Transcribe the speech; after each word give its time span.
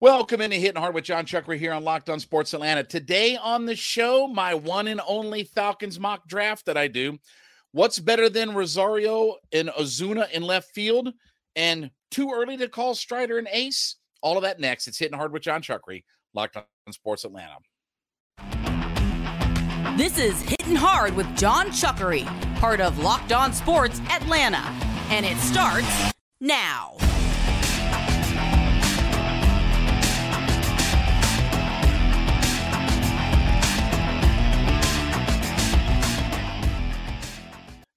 Welcome 0.00 0.40
into 0.40 0.54
Hitting 0.54 0.80
Hard 0.80 0.94
with 0.94 1.02
Jon 1.02 1.26
Chuckery 1.26 1.58
here 1.58 1.72
on 1.72 1.82
Locked 1.82 2.08
On 2.08 2.20
Sports 2.20 2.54
Atlanta. 2.54 2.84
Today 2.84 3.36
on 3.36 3.66
the 3.66 3.74
show, 3.74 4.28
my 4.28 4.54
one 4.54 4.86
and 4.86 5.00
only 5.08 5.42
Falcons 5.42 5.98
mock 5.98 6.28
draft 6.28 6.66
that 6.66 6.76
I 6.76 6.86
do. 6.86 7.18
What's 7.72 7.98
better 7.98 8.28
than 8.28 8.54
Rosario 8.54 9.34
and 9.52 9.70
Ozuna 9.70 10.30
in 10.30 10.44
left 10.44 10.72
field? 10.72 11.12
And 11.56 11.90
too 12.12 12.30
early 12.32 12.56
to 12.58 12.68
call 12.68 12.94
Strider 12.94 13.38
an 13.38 13.48
ace? 13.50 13.96
All 14.22 14.36
of 14.36 14.44
that 14.44 14.60
next. 14.60 14.86
It's 14.86 14.98
Hitting 14.98 15.18
Hard 15.18 15.32
with 15.32 15.42
Jon 15.42 15.62
Chuckery, 15.62 16.04
Locked 16.32 16.56
On 16.56 16.92
Sports 16.92 17.24
Atlanta. 17.24 17.56
This 19.96 20.16
is 20.16 20.40
Hitting 20.42 20.76
Hard 20.76 21.16
with 21.16 21.26
Jon 21.36 21.70
Chuckery, 21.70 22.24
part 22.60 22.80
of 22.80 23.00
Locked 23.00 23.32
On 23.32 23.52
Sports 23.52 24.00
Atlanta. 24.12 24.62
And 25.10 25.26
it 25.26 25.38
starts 25.38 26.12
now. 26.40 26.96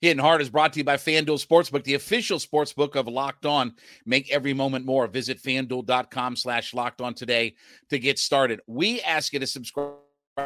Hitting 0.01 0.23
Hard 0.23 0.41
is 0.41 0.49
brought 0.49 0.73
to 0.73 0.79
you 0.79 0.83
by 0.83 0.97
FanDuel 0.97 1.45
Sportsbook, 1.45 1.83
the 1.83 1.93
official 1.93 2.39
sportsbook 2.39 2.95
of 2.95 3.07
Locked 3.07 3.45
On. 3.45 3.71
Make 4.03 4.31
every 4.31 4.51
moment 4.51 4.83
more. 4.83 5.05
Visit 5.05 5.39
fanduel.com 5.39 6.35
slash 6.35 6.73
locked 6.73 7.01
on 7.01 7.13
today 7.13 7.53
to 7.91 7.99
get 7.99 8.17
started. 8.17 8.61
We 8.65 8.99
ask 9.01 9.31
you 9.31 9.39
to 9.39 9.45
subscribe 9.45 9.93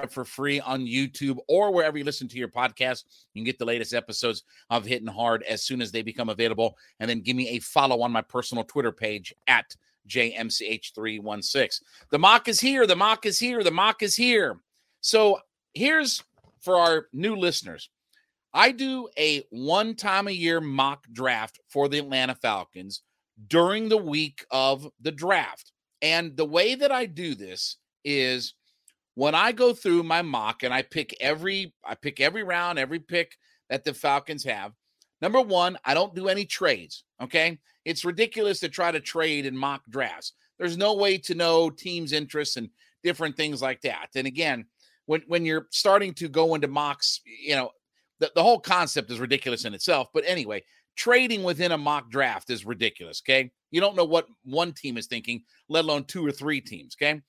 for 0.10 0.26
free 0.26 0.60
on 0.60 0.82
YouTube 0.82 1.38
or 1.48 1.72
wherever 1.72 1.98
you 1.98 2.04
listen 2.04 2.28
to 2.28 2.38
your 2.38 2.50
podcast. 2.50 3.06
You 3.34 3.40
can 3.40 3.46
get 3.46 3.58
the 3.58 3.64
latest 3.64 3.94
episodes 3.94 4.44
of 4.70 4.84
Hitting 4.84 5.08
Hard 5.08 5.42
as 5.44 5.64
soon 5.64 5.82
as 5.82 5.90
they 5.90 6.02
become 6.02 6.28
available. 6.28 6.78
And 7.00 7.10
then 7.10 7.22
give 7.22 7.38
me 7.38 7.48
a 7.50 7.60
follow 7.60 8.02
on 8.02 8.12
my 8.12 8.22
personal 8.22 8.66
Twitter 8.66 8.92
page 8.92 9.34
at 9.48 9.74
JMCH316. 10.10 11.82
The 12.10 12.20
mock 12.20 12.50
is 12.50 12.60
here. 12.60 12.86
The 12.86 12.98
mock 12.98 13.26
is 13.26 13.40
here. 13.40 13.64
The 13.64 13.72
mock 13.72 14.04
is 14.04 14.18
here. 14.18 14.58
So 15.00 15.40
here's 15.74 16.22
for 16.60 16.76
our 16.76 17.08
new 17.14 17.38
listeners. 17.38 17.90
I 18.56 18.72
do 18.72 19.10
a 19.20 19.44
one 19.50 19.96
time 19.96 20.30
a 20.30 20.32
year 20.32 20.62
mock 20.62 21.06
draft 21.12 21.60
for 21.68 21.90
the 21.90 22.00
Atlanta 22.00 22.36
Falcons 22.36 23.02
during 23.48 23.90
the 23.90 23.98
week 23.98 24.46
of 24.50 24.88
the 25.02 25.12
draft. 25.12 25.74
And 26.02 26.38
the 26.38 26.46
way 26.46 26.76
that 26.76 26.92
I 26.92 27.06
do 27.06 27.36
this 27.36 27.78
is 28.06 28.54
when 29.16 29.36
I 29.36 29.52
go 29.52 29.74
through 29.74 30.04
my 30.04 30.22
mock 30.22 30.64
and 30.64 30.74
I 30.74 30.84
pick 30.84 31.14
every 31.20 31.74
I 31.84 31.96
pick 31.96 32.22
every 32.22 32.44
round, 32.44 32.80
every 32.80 33.00
pick 33.00 33.36
that 33.70 33.84
the 33.84 33.94
Falcons 33.94 34.46
have. 34.46 34.72
Number 35.22 35.42
1, 35.42 35.78
I 35.84 35.94
don't 35.94 36.16
do 36.16 36.30
any 36.30 36.46
trades, 36.46 37.04
okay? 37.22 37.60
It's 37.84 38.06
ridiculous 38.06 38.60
to 38.62 38.70
try 38.70 38.92
to 38.92 39.00
trade 39.00 39.46
in 39.46 39.58
mock 39.58 39.82
drafts. 39.90 40.34
There's 40.58 40.78
no 40.78 40.94
way 40.94 41.18
to 41.20 41.36
know 41.36 41.70
teams' 41.70 42.14
interests 42.14 42.56
and 42.56 42.70
different 43.04 43.36
things 43.36 43.62
like 43.62 43.82
that. 43.82 44.08
And 44.16 44.28
again, 44.28 44.66
when 45.08 45.24
when 45.28 45.46
you're 45.46 45.68
starting 45.72 46.14
to 46.16 46.30
go 46.30 46.56
into 46.56 46.70
mocks, 46.70 47.20
you 47.26 47.56
know, 47.56 47.72
the, 48.20 48.32
the 48.36 48.44
whole 48.44 48.60
concept 48.60 49.12
is 49.12 49.20
ridiculous 49.20 49.66
in 49.66 49.74
itself. 49.74 50.08
But 50.14 50.24
anyway, 50.26 50.64
trading 50.96 51.44
within 51.44 51.72
a 51.72 51.78
mock 51.78 52.10
draft 52.10 52.50
is 52.50 52.66
ridiculous. 52.66 53.22
Okay. 53.24 53.52
You 53.72 53.82
don't 53.82 53.96
know 53.96 54.06
what 54.06 54.28
one 54.44 54.72
team 54.72 54.98
is 54.98 55.08
thinking, 55.08 55.44
let 55.70 55.84
alone 55.84 56.06
two 56.06 56.26
or 56.26 56.32
three 56.32 56.62
teams. 56.62 56.96
Okay. 57.00 57.22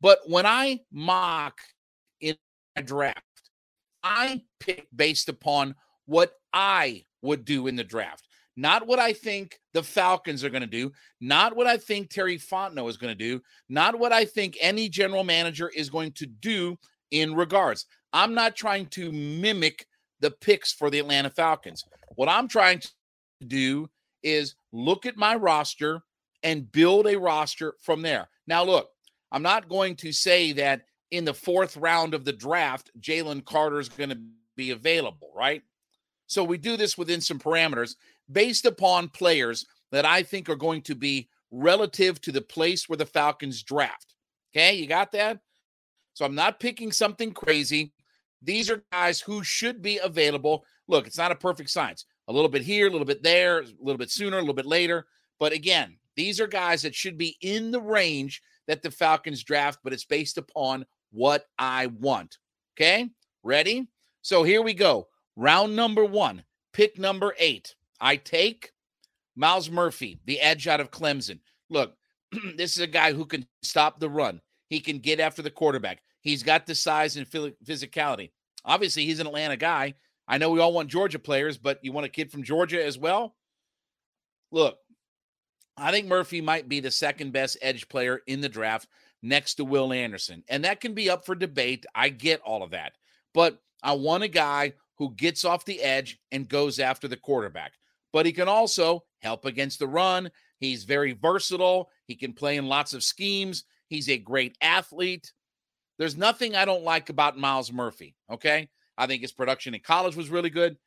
But 0.00 0.20
when 0.26 0.46
I 0.46 0.80
mock 0.92 1.58
in 2.20 2.36
a 2.76 2.82
draft, 2.82 3.22
I 4.02 4.42
pick 4.60 4.86
based 4.94 5.28
upon 5.28 5.74
what 6.06 6.32
I 6.52 7.04
would 7.22 7.44
do 7.44 7.66
in 7.66 7.76
the 7.76 7.84
draft, 7.84 8.26
not 8.56 8.86
what 8.86 8.98
I 8.98 9.12
think 9.12 9.58
the 9.74 9.82
Falcons 9.82 10.42
are 10.42 10.50
going 10.50 10.62
to 10.62 10.66
do, 10.66 10.90
not 11.20 11.54
what 11.54 11.66
I 11.66 11.76
think 11.76 12.08
Terry 12.08 12.38
Fontenot 12.38 12.88
is 12.88 12.96
going 12.96 13.16
to 13.16 13.18
do, 13.18 13.42
not 13.68 13.98
what 13.98 14.12
I 14.12 14.24
think 14.24 14.56
any 14.60 14.88
general 14.88 15.22
manager 15.22 15.68
is 15.68 15.90
going 15.90 16.12
to 16.12 16.26
do 16.26 16.78
in 17.10 17.34
regards. 17.34 17.86
I'm 18.12 18.34
not 18.34 18.56
trying 18.56 18.86
to 18.86 19.12
mimic 19.12 19.86
the 20.20 20.30
picks 20.30 20.72
for 20.72 20.90
the 20.90 20.98
Atlanta 20.98 21.30
Falcons. 21.30 21.84
What 22.14 22.28
I'm 22.28 22.48
trying 22.48 22.80
to 22.80 22.88
do 23.46 23.88
is 24.22 24.54
look 24.72 25.06
at 25.06 25.16
my 25.16 25.34
roster 25.34 26.02
and 26.42 26.70
build 26.70 27.06
a 27.06 27.18
roster 27.18 27.74
from 27.82 28.02
there. 28.02 28.28
Now, 28.46 28.64
look, 28.64 28.90
I'm 29.32 29.42
not 29.42 29.68
going 29.68 29.96
to 29.96 30.12
say 30.12 30.52
that 30.52 30.82
in 31.10 31.24
the 31.24 31.34
fourth 31.34 31.76
round 31.76 32.14
of 32.14 32.24
the 32.24 32.32
draft, 32.32 32.90
Jalen 33.00 33.44
Carter 33.44 33.80
is 33.80 33.88
going 33.88 34.10
to 34.10 34.20
be 34.56 34.70
available, 34.70 35.32
right? 35.34 35.62
So 36.26 36.44
we 36.44 36.58
do 36.58 36.76
this 36.76 36.96
within 36.96 37.20
some 37.20 37.38
parameters 37.38 37.96
based 38.30 38.64
upon 38.64 39.08
players 39.08 39.66
that 39.90 40.04
I 40.04 40.22
think 40.22 40.48
are 40.48 40.56
going 40.56 40.82
to 40.82 40.94
be 40.94 41.28
relative 41.50 42.20
to 42.22 42.32
the 42.32 42.40
place 42.40 42.88
where 42.88 42.96
the 42.96 43.06
Falcons 43.06 43.62
draft. 43.62 44.14
Okay, 44.54 44.74
you 44.74 44.86
got 44.86 45.12
that? 45.12 45.40
So 46.14 46.24
I'm 46.24 46.34
not 46.34 46.60
picking 46.60 46.92
something 46.92 47.32
crazy. 47.32 47.92
These 48.42 48.70
are 48.70 48.84
guys 48.92 49.20
who 49.20 49.42
should 49.42 49.82
be 49.82 49.98
available. 49.98 50.64
Look, 50.88 51.06
it's 51.06 51.18
not 51.18 51.32
a 51.32 51.36
perfect 51.36 51.70
science. 51.70 52.06
A 52.28 52.32
little 52.32 52.48
bit 52.48 52.62
here, 52.62 52.86
a 52.86 52.90
little 52.90 53.06
bit 53.06 53.22
there, 53.22 53.60
a 53.60 53.64
little 53.80 53.98
bit 53.98 54.10
sooner, 54.10 54.38
a 54.38 54.40
little 54.40 54.54
bit 54.54 54.66
later. 54.66 55.06
But 55.38 55.52
again, 55.52 55.96
these 56.16 56.40
are 56.40 56.46
guys 56.46 56.82
that 56.82 56.94
should 56.94 57.18
be 57.18 57.36
in 57.40 57.70
the 57.70 57.80
range 57.80 58.42
that 58.66 58.82
the 58.82 58.90
Falcons 58.90 59.42
draft, 59.42 59.80
but 59.82 59.92
it's 59.92 60.04
based 60.04 60.38
upon 60.38 60.84
what 61.10 61.46
I 61.58 61.86
want. 61.86 62.38
Okay, 62.76 63.10
ready? 63.42 63.88
So 64.22 64.42
here 64.42 64.62
we 64.62 64.74
go. 64.74 65.08
Round 65.36 65.74
number 65.74 66.04
one, 66.04 66.44
pick 66.72 66.98
number 66.98 67.34
eight. 67.38 67.74
I 68.00 68.16
take 68.16 68.72
Myles 69.36 69.70
Murphy, 69.70 70.20
the 70.26 70.40
edge 70.40 70.68
out 70.68 70.80
of 70.80 70.90
Clemson. 70.90 71.40
Look, 71.68 71.94
this 72.56 72.76
is 72.76 72.80
a 72.80 72.86
guy 72.86 73.12
who 73.12 73.24
can 73.24 73.46
stop 73.62 73.98
the 73.98 74.10
run. 74.10 74.40
He 74.68 74.80
can 74.80 74.98
get 74.98 75.20
after 75.20 75.42
the 75.42 75.50
quarterback. 75.50 76.02
He's 76.20 76.42
got 76.42 76.66
the 76.66 76.74
size 76.74 77.16
and 77.16 77.26
physicality. 77.26 78.30
Obviously, 78.64 79.06
he's 79.06 79.20
an 79.20 79.26
Atlanta 79.26 79.56
guy. 79.56 79.94
I 80.28 80.38
know 80.38 80.50
we 80.50 80.60
all 80.60 80.72
want 80.72 80.90
Georgia 80.90 81.18
players, 81.18 81.58
but 81.58 81.78
you 81.82 81.92
want 81.92 82.06
a 82.06 82.10
kid 82.10 82.30
from 82.30 82.42
Georgia 82.42 82.84
as 82.84 82.98
well? 82.98 83.34
Look, 84.52 84.78
I 85.76 85.90
think 85.90 86.06
Murphy 86.06 86.40
might 86.40 86.68
be 86.68 86.80
the 86.80 86.90
second 86.90 87.32
best 87.32 87.56
edge 87.62 87.88
player 87.88 88.20
in 88.26 88.40
the 88.40 88.48
draft 88.48 88.86
next 89.22 89.54
to 89.54 89.64
Will 89.64 89.92
Anderson. 89.92 90.44
And 90.48 90.64
that 90.64 90.80
can 90.80 90.94
be 90.94 91.10
up 91.10 91.24
for 91.24 91.34
debate. 91.34 91.86
I 91.94 92.10
get 92.10 92.40
all 92.42 92.62
of 92.62 92.70
that. 92.70 92.92
But 93.32 93.60
I 93.82 93.94
want 93.94 94.24
a 94.24 94.28
guy 94.28 94.74
who 94.98 95.14
gets 95.14 95.44
off 95.44 95.64
the 95.64 95.80
edge 95.80 96.18
and 96.30 96.48
goes 96.48 96.78
after 96.78 97.08
the 97.08 97.16
quarterback. 97.16 97.72
But 98.12 98.26
he 98.26 98.32
can 98.32 98.48
also 98.48 99.04
help 99.20 99.44
against 99.46 99.78
the 99.78 99.86
run. 99.86 100.30
He's 100.58 100.84
very 100.84 101.12
versatile. 101.12 101.90
He 102.06 102.14
can 102.14 102.34
play 102.34 102.56
in 102.56 102.66
lots 102.66 102.92
of 102.92 103.02
schemes. 103.02 103.64
He's 103.86 104.08
a 104.08 104.18
great 104.18 104.56
athlete. 104.60 105.32
There's 106.00 106.16
nothing 106.16 106.56
I 106.56 106.64
don't 106.64 106.82
like 106.82 107.10
about 107.10 107.36
Myles 107.36 107.70
Murphy. 107.70 108.14
Okay. 108.32 108.70
I 108.96 109.06
think 109.06 109.20
his 109.20 109.32
production 109.32 109.74
in 109.74 109.82
college 109.82 110.16
was 110.16 110.30
really 110.30 110.48
good. 110.48 110.78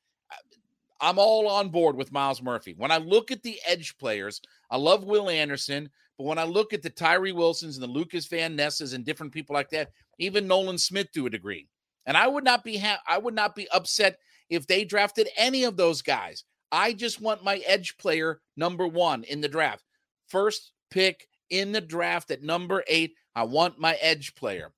I'm 1.00 1.20
all 1.20 1.48
on 1.48 1.70
board 1.70 1.96
with 1.96 2.12
Myles 2.12 2.42
Murphy. 2.42 2.74
When 2.76 2.90
I 2.90 2.98
look 2.98 3.30
at 3.30 3.44
the 3.44 3.60
edge 3.68 3.96
players, 4.00 4.42
I 4.72 4.78
love 4.78 5.04
Will 5.04 5.30
Anderson, 5.30 5.92
but 6.18 6.24
when 6.24 6.40
I 6.40 6.46
look 6.46 6.74
at 6.74 6.82
the 6.82 6.90
Tyree 6.90 7.32
Wilsons 7.32 7.76
and 7.76 7.84
the 7.84 7.92
Lukas 7.92 8.26
Van 8.26 8.56
Nesses 8.56 8.94
and 8.94 9.06
different 9.06 9.32
people 9.32 9.54
like 9.54 9.70
that, 9.70 9.92
even 10.18 10.48
Nolan 10.48 10.80
Smith 10.80 11.12
to 11.12 11.28
a 11.28 11.30
degree, 11.30 11.68
and 12.08 12.18
I 12.18 12.28
would 12.28 12.44
not 12.44 12.64
be 12.64 12.78
ha- 12.78 13.02
I 13.08 13.20
would 13.20 13.36
not 13.36 13.56
be 13.56 13.70
upset 13.70 14.18
if 14.50 14.66
they 14.66 14.84
drafted 14.84 15.30
any 15.38 15.64
of 15.64 15.78
those 15.78 16.02
guys. 16.02 16.44
I 16.72 16.92
just 16.92 17.22
want 17.22 17.44
my 17.44 17.58
edge 17.68 17.98
player 17.98 18.42
number 18.58 18.88
one 18.88 19.26
in 19.26 19.42
the 19.42 19.48
draft, 19.48 19.84
first 20.28 20.72
pick 20.90 21.28
in 21.52 21.72
the 21.72 21.82
draft 21.82 22.32
at 22.32 22.42
number 22.42 22.84
eight. 22.88 23.14
I 23.36 23.44
want 23.44 23.78
my 23.78 23.94
edge 24.02 24.34
player. 24.34 24.72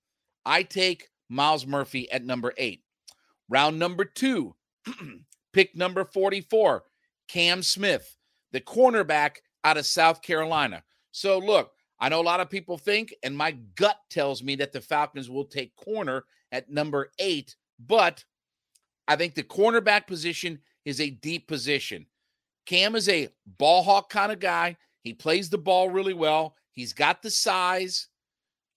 I 0.45 0.63
take 0.63 1.09
Myles 1.29 1.65
Murphy 1.65 2.09
at 2.11 2.23
number 2.23 2.53
eight. 2.57 2.83
Round 3.49 3.77
number 3.77 4.05
two, 4.05 4.55
pick 5.53 5.75
number 5.75 6.05
44, 6.05 6.83
Cam 7.27 7.63
Smith, 7.63 8.17
the 8.51 8.61
cornerback 8.61 9.37
out 9.63 9.77
of 9.77 9.85
South 9.85 10.21
Carolina. 10.21 10.83
So, 11.11 11.37
look, 11.37 11.71
I 11.99 12.09
know 12.09 12.21
a 12.21 12.23
lot 12.23 12.39
of 12.39 12.49
people 12.49 12.77
think, 12.77 13.13
and 13.23 13.37
my 13.37 13.51
gut 13.75 13.97
tells 14.09 14.43
me 14.43 14.55
that 14.57 14.73
the 14.73 14.81
Falcons 14.81 15.29
will 15.29 15.45
take 15.45 15.75
corner 15.75 16.25
at 16.51 16.69
number 16.69 17.11
eight, 17.19 17.55
but 17.79 18.23
I 19.07 19.15
think 19.15 19.35
the 19.35 19.43
cornerback 19.43 20.07
position 20.07 20.59
is 20.83 20.99
a 20.99 21.09
deep 21.09 21.47
position. 21.47 22.05
Cam 22.65 22.95
is 22.95 23.07
a 23.09 23.29
ball 23.57 23.83
hawk 23.83 24.09
kind 24.09 24.31
of 24.31 24.39
guy. 24.39 24.77
He 25.01 25.13
plays 25.13 25.49
the 25.49 25.57
ball 25.57 25.89
really 25.89 26.13
well. 26.13 26.55
He's 26.71 26.93
got 26.93 27.21
the 27.21 27.29
size 27.29 28.07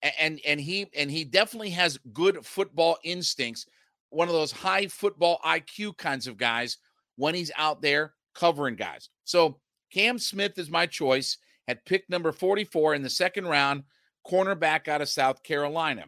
and 0.02 0.40
and 0.46 0.60
he 0.60 0.86
and 0.96 1.10
he 1.10 1.24
definitely 1.24 1.70
has 1.70 1.98
good 2.12 2.44
football 2.44 2.98
instincts 3.04 3.66
one 4.10 4.28
of 4.28 4.34
those 4.34 4.52
high 4.52 4.86
football 4.86 5.40
iq 5.44 5.96
kinds 5.96 6.26
of 6.26 6.36
guys 6.36 6.78
when 7.16 7.34
he's 7.34 7.50
out 7.56 7.82
there 7.82 8.14
covering 8.34 8.76
guys. 8.76 9.08
So 9.24 9.58
cam 9.92 10.18
smith 10.18 10.58
is 10.58 10.70
my 10.70 10.86
choice 10.86 11.38
at 11.66 11.84
pick 11.84 12.08
number 12.08 12.32
44 12.32 12.94
in 12.94 13.02
the 13.02 13.10
second 13.10 13.46
round 13.46 13.82
cornerback 14.26 14.88
out 14.88 15.02
of 15.02 15.08
south 15.08 15.42
carolina. 15.42 16.04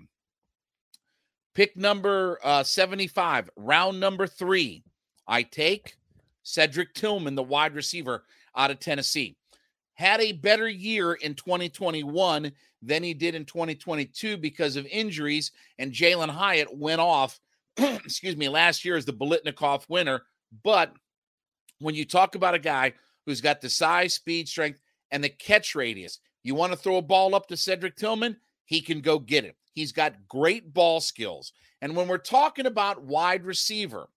Pick 1.54 1.76
number 1.76 2.38
uh, 2.44 2.62
75 2.62 3.50
round 3.56 3.98
number 3.98 4.26
three 4.26 4.84
i 5.26 5.42
take 5.42 5.96
cedric 6.42 6.94
tillman 6.94 7.34
the 7.34 7.42
wide 7.42 7.74
receiver 7.74 8.24
out 8.56 8.70
of 8.70 8.78
tennessee. 8.78 9.36
Had 9.94 10.20
a 10.20 10.32
better 10.32 10.68
year 10.68 11.14
in 11.14 11.34
2021 11.34 12.52
than 12.82 13.02
he 13.02 13.14
did 13.14 13.34
in 13.34 13.44
2022 13.44 14.36
because 14.36 14.76
of 14.76 14.86
injuries. 14.86 15.52
And 15.78 15.92
Jalin 15.92 16.30
Hyatt 16.30 16.76
went 16.76 17.00
off, 17.00 17.38
excuse 17.76 18.36
me, 18.36 18.48
last 18.48 18.84
year 18.84 18.96
as 18.96 19.04
the 19.04 19.12
Biletnikoff 19.12 19.88
winner. 19.88 20.22
But 20.62 20.92
when 21.80 21.94
you 21.94 22.04
talk 22.04 22.34
about 22.34 22.54
a 22.54 22.58
guy 22.58 22.94
who's 23.26 23.40
got 23.40 23.60
the 23.60 23.70
size, 23.70 24.14
speed, 24.14 24.48
strength, 24.48 24.80
and 25.10 25.22
the 25.22 25.28
catch 25.28 25.74
radius, 25.74 26.20
you 26.42 26.54
want 26.54 26.72
to 26.72 26.78
throw 26.78 26.96
a 26.96 27.02
ball 27.02 27.34
up 27.34 27.48
to 27.48 27.56
Cedric 27.56 27.96
Tillman, 27.96 28.36
he 28.64 28.80
can 28.80 29.00
go 29.00 29.18
get 29.18 29.44
it. 29.44 29.56
He's 29.74 29.92
got 29.92 30.26
great 30.28 30.72
ball 30.72 31.00
skills. 31.00 31.52
And 31.82 31.96
when 31.96 32.08
we're 32.08 32.18
talking 32.18 32.66
about 32.66 33.02
wide 33.02 33.44
receiver, 33.44 34.08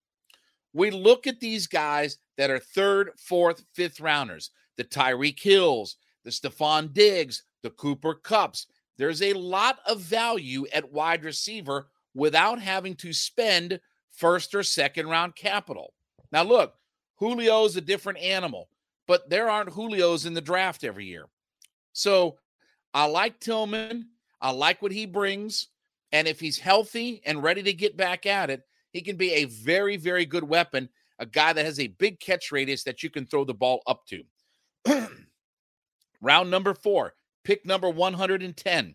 we 0.72 0.90
look 0.90 1.26
at 1.26 1.40
these 1.40 1.66
guys 1.66 2.18
that 2.36 2.50
are 2.50 2.58
third, 2.58 3.12
fourth, 3.16 3.64
fifth 3.74 4.00
rounders 4.00 4.50
the 4.76 4.84
Tyreek 4.84 5.40
Hills, 5.40 5.96
the 6.24 6.30
Stefon 6.30 6.92
Diggs, 6.92 7.44
the 7.64 7.70
Cooper 7.70 8.14
Kupps. 8.14 8.66
There's 8.96 9.22
a 9.22 9.32
lot 9.32 9.80
of 9.86 10.00
value 10.00 10.66
at 10.72 10.92
wide 10.92 11.24
receiver 11.24 11.88
without 12.14 12.60
having 12.60 12.94
to 12.96 13.12
spend 13.12 13.80
first 14.10 14.54
or 14.54 14.62
second 14.62 15.08
round 15.08 15.34
capital. 15.34 15.94
Now, 16.30 16.44
look, 16.44 16.74
Julio's 17.18 17.76
a 17.76 17.80
different 17.80 18.20
animal, 18.20 18.68
but 19.08 19.28
there 19.28 19.50
aren't 19.50 19.70
Julios 19.70 20.26
in 20.26 20.34
the 20.34 20.40
draft 20.40 20.84
every 20.84 21.06
year. 21.06 21.26
So 21.92 22.38
I 22.92 23.06
like 23.06 23.40
Tillman. 23.40 24.08
I 24.40 24.50
like 24.50 24.82
what 24.82 24.92
he 24.92 25.06
brings. 25.06 25.68
And 26.12 26.28
if 26.28 26.38
he's 26.38 26.58
healthy 26.58 27.22
and 27.24 27.42
ready 27.42 27.62
to 27.64 27.72
get 27.72 27.96
back 27.96 28.26
at 28.26 28.50
it, 28.50 28.62
he 28.92 29.00
can 29.00 29.16
be 29.16 29.32
a 29.32 29.46
very, 29.46 29.96
very 29.96 30.26
good 30.26 30.44
weapon, 30.44 30.88
a 31.18 31.26
guy 31.26 31.52
that 31.52 31.64
has 31.64 31.80
a 31.80 31.88
big 31.88 32.20
catch 32.20 32.52
radius 32.52 32.84
that 32.84 33.02
you 33.02 33.10
can 33.10 33.26
throw 33.26 33.44
the 33.44 33.54
ball 33.54 33.82
up 33.86 34.06
to. 34.06 34.22
Round 36.20 36.50
number 36.50 36.74
four, 36.74 37.14
pick 37.44 37.64
number 37.64 37.88
110. 37.88 38.94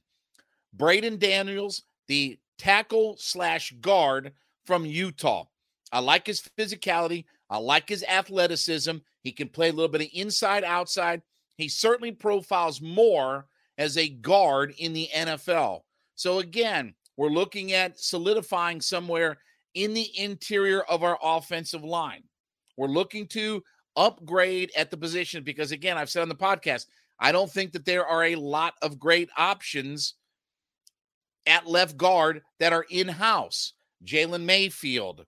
Braeden 0.74 1.18
Daniels, 1.18 1.84
the 2.08 2.38
tackle 2.58 3.16
slash 3.18 3.74
guard 3.82 4.34
from 4.66 4.86
Utah. 4.86 5.46
I 5.92 6.00
like 6.00 6.28
his 6.28 6.42
physicality. 6.58 7.26
I 7.50 7.58
like 7.58 7.90
his 7.90 8.04
athleticism. 8.04 8.98
He 9.24 9.32
can 9.32 9.50
play 9.50 9.70
a 9.70 9.74
little 9.74 9.88
bit 9.88 10.02
of 10.02 10.10
inside 10.14 10.64
outside. 10.64 11.22
He 11.58 11.68
certainly 11.68 12.12
profiles 12.12 12.82
more 12.82 13.48
as 13.78 13.98
a 13.98 14.10
guard 14.10 14.74
in 14.78 14.94
the 14.94 15.10
NFL. 15.16 15.82
So, 16.16 16.40
again, 16.40 16.94
we're 17.18 17.30
looking 17.30 17.74
at 17.74 18.00
solidifying 18.00 18.82
somewhere 18.82 19.38
in 19.74 19.94
the 19.94 20.10
interior 20.18 20.82
of 20.84 21.04
our 21.04 21.18
offensive 21.22 21.84
line. 21.84 22.24
We're 22.78 22.88
looking 22.88 23.28
to 23.28 23.64
upgrade 23.96 24.72
at 24.76 24.92
the 24.92 24.98
position 24.98 25.44
because, 25.44 25.72
again, 25.72 25.98
I've 25.98 26.10
said 26.10 26.22
on 26.22 26.30
the 26.30 26.36
podcast, 26.36 26.86
I 27.20 27.32
don't 27.32 27.52
think 27.52 27.74
that 27.74 27.86
there 27.86 28.06
are 28.06 28.26
a 28.26 28.36
lot 28.36 28.76
of 28.82 29.00
great 29.00 29.30
options 29.38 30.16
at 31.46 31.68
left 31.68 31.98
guard 31.98 32.42
that 32.60 32.74
are 32.74 32.86
in 32.90 33.08
house. 33.08 33.74
Jalen 34.06 34.44
Mayfield, 34.44 35.26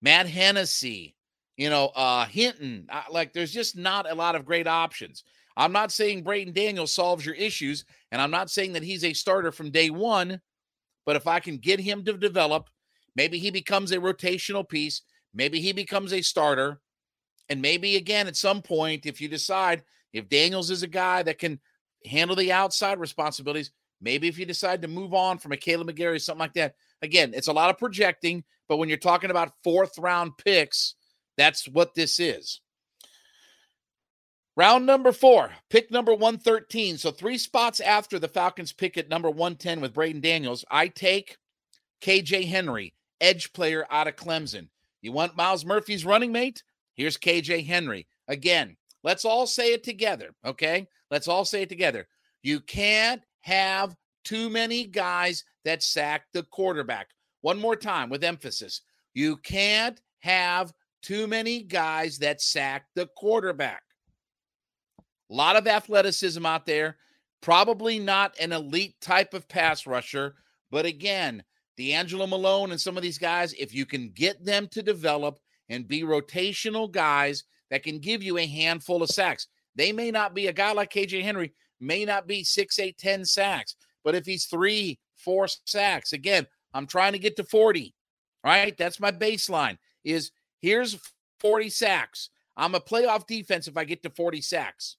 Matt 0.00 0.28
Hennessy, 0.28 1.14
you 1.56 1.68
know, 1.68 1.86
uh, 1.88 2.24
Hinton. 2.24 2.86
Uh, 2.90 3.02
like, 3.10 3.32
there's 3.32 3.52
just 3.52 3.76
not 3.76 4.10
a 4.10 4.14
lot 4.14 4.34
of 4.34 4.46
great 4.46 4.66
options. 4.66 5.24
I'm 5.56 5.72
not 5.72 5.92
saying 5.92 6.22
Braeden 6.22 6.54
Daniels 6.54 6.94
solves 6.94 7.26
your 7.26 7.34
issues, 7.34 7.84
and 8.12 8.22
I'm 8.22 8.30
not 8.30 8.48
saying 8.48 8.72
that 8.74 8.84
he's 8.84 9.04
a 9.04 9.12
starter 9.12 9.50
from 9.50 9.70
day 9.70 9.90
one, 9.90 10.40
but 11.04 11.16
if 11.16 11.26
I 11.26 11.40
can 11.40 11.58
get 11.58 11.80
him 11.80 12.04
to 12.04 12.16
develop, 12.16 12.70
maybe 13.16 13.38
he 13.38 13.50
becomes 13.50 13.90
a 13.90 13.98
rotational 13.98 14.66
piece, 14.66 15.02
maybe 15.34 15.60
he 15.60 15.72
becomes 15.72 16.12
a 16.12 16.22
starter, 16.22 16.80
and 17.48 17.60
maybe 17.60 17.96
again 17.96 18.28
at 18.28 18.36
some 18.36 18.62
point, 18.62 19.04
if 19.04 19.20
you 19.20 19.28
decide 19.28 19.82
if 20.12 20.28
Daniels 20.28 20.70
is 20.70 20.82
a 20.82 20.88
guy 20.88 21.22
that 21.22 21.38
can 21.38 21.60
handle 22.06 22.36
the 22.36 22.52
outside 22.52 22.98
responsibilities, 22.98 23.70
maybe 24.00 24.28
if 24.28 24.38
you 24.38 24.46
decide 24.46 24.82
to 24.82 24.88
move 24.88 25.14
on 25.14 25.38
from 25.38 25.52
a 25.52 25.56
Kaleb 25.56 25.90
McGary, 25.90 26.20
something 26.20 26.40
like 26.40 26.54
that. 26.54 26.74
Again, 27.02 27.32
it's 27.34 27.48
a 27.48 27.52
lot 27.52 27.70
of 27.70 27.78
projecting, 27.78 28.44
but 28.68 28.76
when 28.76 28.88
you're 28.88 28.98
talking 28.98 29.30
about 29.30 29.52
fourth 29.62 29.98
round 29.98 30.36
picks, 30.38 30.94
that's 31.36 31.68
what 31.68 31.94
this 31.94 32.18
is. 32.18 32.60
Round 34.56 34.86
number 34.86 35.12
four, 35.12 35.52
pick 35.70 35.92
number 35.92 36.12
113. 36.12 36.98
So 36.98 37.12
three 37.12 37.38
spots 37.38 37.78
after 37.78 38.18
the 38.18 38.26
Falcons 38.26 38.72
pick 38.72 38.98
at 38.98 39.08
number 39.08 39.30
110 39.30 39.80
with 39.80 39.94
Braeden 39.94 40.20
Daniels, 40.20 40.64
I 40.68 40.88
take 40.88 41.36
KJ 42.02 42.48
Henry, 42.48 42.92
edge 43.20 43.52
player 43.52 43.86
out 43.88 44.08
of 44.08 44.16
Clemson. 44.16 44.68
You 45.00 45.12
want 45.12 45.36
Myles 45.36 45.64
Murphy's 45.64 46.04
running 46.04 46.32
mate? 46.32 46.64
Here's 46.94 47.16
KJ 47.16 47.66
Henry. 47.66 48.08
Again, 48.26 48.76
let's 49.02 49.24
all 49.24 49.46
say 49.46 49.72
it 49.72 49.84
together, 49.84 50.30
okay? 50.44 50.86
Let's 51.10 51.28
all 51.28 51.44
say 51.44 51.62
it 51.62 51.68
together. 51.68 52.06
You 52.42 52.60
can't 52.60 53.22
have 53.40 53.96
too 54.24 54.50
many 54.50 54.84
guys 54.84 55.44
that 55.64 55.82
sack 55.82 56.26
the 56.32 56.42
quarterback. 56.42 57.08
One 57.40 57.58
more 57.58 57.76
time 57.76 58.10
with 58.10 58.24
emphasis. 58.24 58.82
You 59.14 59.36
can't 59.38 60.00
have 60.20 60.72
too 61.02 61.26
many 61.26 61.62
guys 61.62 62.18
that 62.18 62.40
sack 62.40 62.86
the 62.94 63.06
quarterback. 63.16 63.82
A 65.30 65.34
lot 65.34 65.56
of 65.56 65.66
athleticism 65.66 66.44
out 66.44 66.66
there. 66.66 66.96
Probably 67.40 67.98
not 67.98 68.38
an 68.40 68.52
elite 68.52 69.00
type 69.00 69.34
of 69.34 69.48
pass 69.48 69.86
rusher. 69.86 70.34
But 70.70 70.86
again, 70.86 71.44
DeAngelo 71.78 72.28
Malone 72.28 72.72
and 72.72 72.80
some 72.80 72.96
of 72.96 73.02
these 73.02 73.18
guys, 73.18 73.52
if 73.54 73.72
you 73.72 73.86
can 73.86 74.10
get 74.10 74.44
them 74.44 74.68
to 74.68 74.82
develop 74.82 75.38
and 75.68 75.86
be 75.86 76.02
rotational 76.02 76.90
guys 76.90 77.44
that 77.70 77.82
can 77.82 77.98
give 77.98 78.22
you 78.22 78.38
a 78.38 78.46
handful 78.46 79.02
of 79.02 79.10
sacks, 79.10 79.48
they 79.74 79.92
may 79.92 80.10
not 80.10 80.34
be 80.34 80.46
a 80.46 80.52
guy 80.52 80.72
like 80.72 80.92
KJ 80.92 81.22
Henry, 81.22 81.52
may 81.80 82.04
not 82.04 82.26
be 82.26 82.42
six, 82.44 82.78
eight, 82.78 82.98
10 82.98 83.24
sacks. 83.24 83.76
But 84.04 84.14
if 84.14 84.26
he's 84.26 84.46
three, 84.46 84.98
four 85.16 85.48
sacks, 85.66 86.12
again, 86.12 86.46
I'm 86.74 86.86
trying 86.86 87.12
to 87.12 87.18
get 87.18 87.36
to 87.36 87.44
40. 87.44 87.94
Right? 88.44 88.76
That's 88.76 89.00
my 89.00 89.10
baseline. 89.10 89.78
Is 90.04 90.30
here's 90.60 90.98
40 91.40 91.70
sacks. 91.70 92.30
I'm 92.56 92.74
a 92.74 92.80
playoff 92.80 93.26
defense 93.26 93.68
if 93.68 93.76
I 93.76 93.84
get 93.84 94.02
to 94.02 94.10
40 94.10 94.40
sacks. 94.40 94.96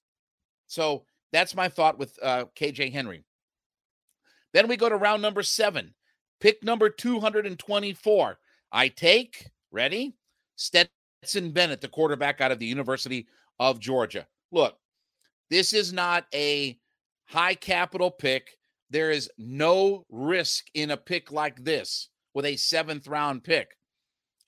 So 0.66 1.04
that's 1.32 1.54
my 1.54 1.68
thought 1.68 1.98
with 1.98 2.18
uh, 2.22 2.46
KJ 2.56 2.92
Henry. 2.92 3.24
Then 4.52 4.68
we 4.68 4.76
go 4.76 4.88
to 4.88 4.96
round 4.96 5.22
number 5.22 5.42
seven, 5.42 5.94
pick 6.40 6.64
number 6.64 6.88
224. 6.88 8.38
I 8.72 8.88
take, 8.88 9.46
ready? 9.70 10.14
Stetson 10.56 10.90
Bennett, 11.52 11.80
the 11.80 11.88
quarterback 11.88 12.40
out 12.40 12.52
of 12.52 12.58
the 12.58 12.66
University 12.66 13.26
of 13.58 13.78
Georgia. 13.78 14.26
Look, 14.52 14.76
this 15.50 15.72
is 15.72 15.92
not 15.92 16.26
a 16.34 16.78
high 17.26 17.54
capital 17.54 18.10
pick. 18.10 18.58
There 18.90 19.10
is 19.10 19.30
no 19.38 20.04
risk 20.10 20.66
in 20.74 20.90
a 20.90 20.96
pick 20.96 21.30
like 21.30 21.62
this 21.64 22.08
with 22.34 22.44
a 22.44 22.56
seventh 22.56 23.06
round 23.06 23.44
pick. 23.44 23.76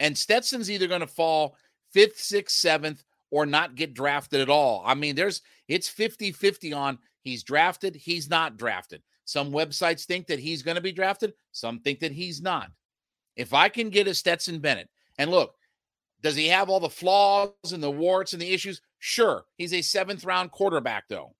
And 0.00 0.16
Stetson's 0.16 0.70
either 0.70 0.88
going 0.88 1.00
to 1.00 1.06
fall 1.06 1.56
fifth, 1.92 2.18
sixth, 2.18 2.56
seventh, 2.56 3.04
or 3.30 3.46
not 3.46 3.74
get 3.74 3.94
drafted 3.94 4.40
at 4.40 4.48
all. 4.48 4.82
I 4.84 4.94
mean, 4.94 5.14
there's 5.14 5.42
it's 5.68 5.88
50 5.88 6.32
50 6.32 6.72
on 6.72 6.98
he's 7.22 7.42
drafted, 7.42 7.94
he's 7.94 8.28
not 8.28 8.56
drafted. 8.56 9.02
Some 9.24 9.52
websites 9.52 10.04
think 10.04 10.26
that 10.26 10.40
he's 10.40 10.62
going 10.62 10.74
to 10.74 10.80
be 10.80 10.92
drafted, 10.92 11.32
some 11.52 11.78
think 11.78 12.00
that 12.00 12.12
he's 12.12 12.42
not. 12.42 12.70
If 13.36 13.54
I 13.54 13.68
can 13.68 13.90
get 13.90 14.08
a 14.08 14.14
Stetson 14.14 14.58
Bennett, 14.58 14.90
and 15.18 15.30
look, 15.30 15.54
does 16.22 16.36
he 16.36 16.48
have 16.48 16.68
all 16.68 16.80
the 16.80 16.88
flaws 16.88 17.50
and 17.72 17.82
the 17.82 17.90
warts 17.90 18.32
and 18.32 18.40
the 18.40 18.52
issues? 18.52 18.80
Sure. 18.98 19.44
He's 19.56 19.74
a 19.74 19.82
seventh 19.82 20.24
round 20.24 20.52
quarterback, 20.52 21.04
though. 21.08 21.34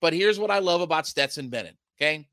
But 0.00 0.12
here's 0.12 0.38
what 0.38 0.50
I 0.50 0.60
love 0.60 0.80
about 0.80 1.06
Stetson 1.06 1.48
Bennett. 1.48 1.76
Okay. 2.00 2.28